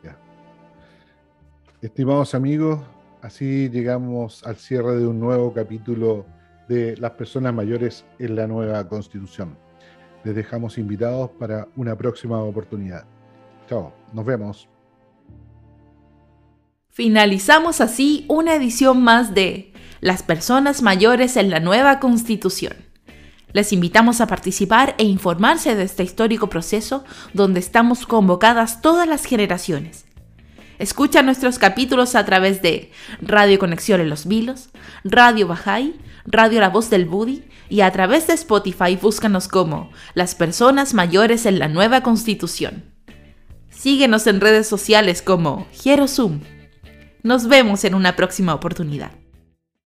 Estimados 1.82 2.34
amigos, 2.34 2.80
así 3.20 3.68
llegamos 3.68 4.44
al 4.46 4.56
cierre 4.56 4.96
de 4.96 5.06
un 5.06 5.20
nuevo 5.20 5.52
capítulo 5.52 6.24
de 6.68 6.96
las 6.96 7.12
personas 7.12 7.52
mayores 7.52 8.04
en 8.18 8.36
la 8.36 8.46
nueva 8.46 8.88
constitución. 8.88 9.56
Les 10.24 10.34
dejamos 10.34 10.78
invitados 10.78 11.30
para 11.38 11.68
una 11.76 11.96
próxima 11.96 12.42
oportunidad. 12.42 13.04
Chao, 13.68 13.92
nos 14.12 14.24
vemos. 14.24 14.68
Finalizamos 16.96 17.82
así 17.82 18.24
una 18.26 18.54
edición 18.54 19.02
más 19.02 19.34
de 19.34 19.70
Las 20.00 20.22
personas 20.22 20.80
mayores 20.80 21.36
en 21.36 21.50
la 21.50 21.60
nueva 21.60 22.00
constitución. 22.00 22.72
Les 23.52 23.74
invitamos 23.74 24.22
a 24.22 24.26
participar 24.26 24.94
e 24.96 25.04
informarse 25.04 25.74
de 25.74 25.82
este 25.82 26.04
histórico 26.04 26.48
proceso 26.48 27.04
donde 27.34 27.60
estamos 27.60 28.06
convocadas 28.06 28.80
todas 28.80 29.06
las 29.06 29.26
generaciones. 29.26 30.06
Escucha 30.78 31.22
nuestros 31.22 31.58
capítulos 31.58 32.14
a 32.14 32.24
través 32.24 32.62
de 32.62 32.90
Radio 33.20 33.58
Conexión 33.58 34.00
en 34.00 34.08
los 34.08 34.24
Vilos, 34.24 34.70
Radio 35.04 35.48
Bajay, 35.48 35.96
Radio 36.24 36.60
La 36.60 36.70
Voz 36.70 36.88
del 36.88 37.04
Budi 37.04 37.44
y 37.68 37.82
a 37.82 37.92
través 37.92 38.26
de 38.26 38.32
Spotify 38.32 38.96
búscanos 38.96 39.48
como 39.48 39.90
Las 40.14 40.34
personas 40.34 40.94
mayores 40.94 41.44
en 41.44 41.58
la 41.58 41.68
nueva 41.68 42.00
constitución. 42.00 42.84
Síguenos 43.68 44.26
en 44.26 44.40
redes 44.40 44.66
sociales 44.66 45.20
como 45.20 45.66
Zoom. 46.08 46.55
Nos 47.22 47.48
vemos 47.48 47.84
en 47.84 47.94
una 47.94 48.16
próxima 48.16 48.54
oportunidad. 48.54 49.12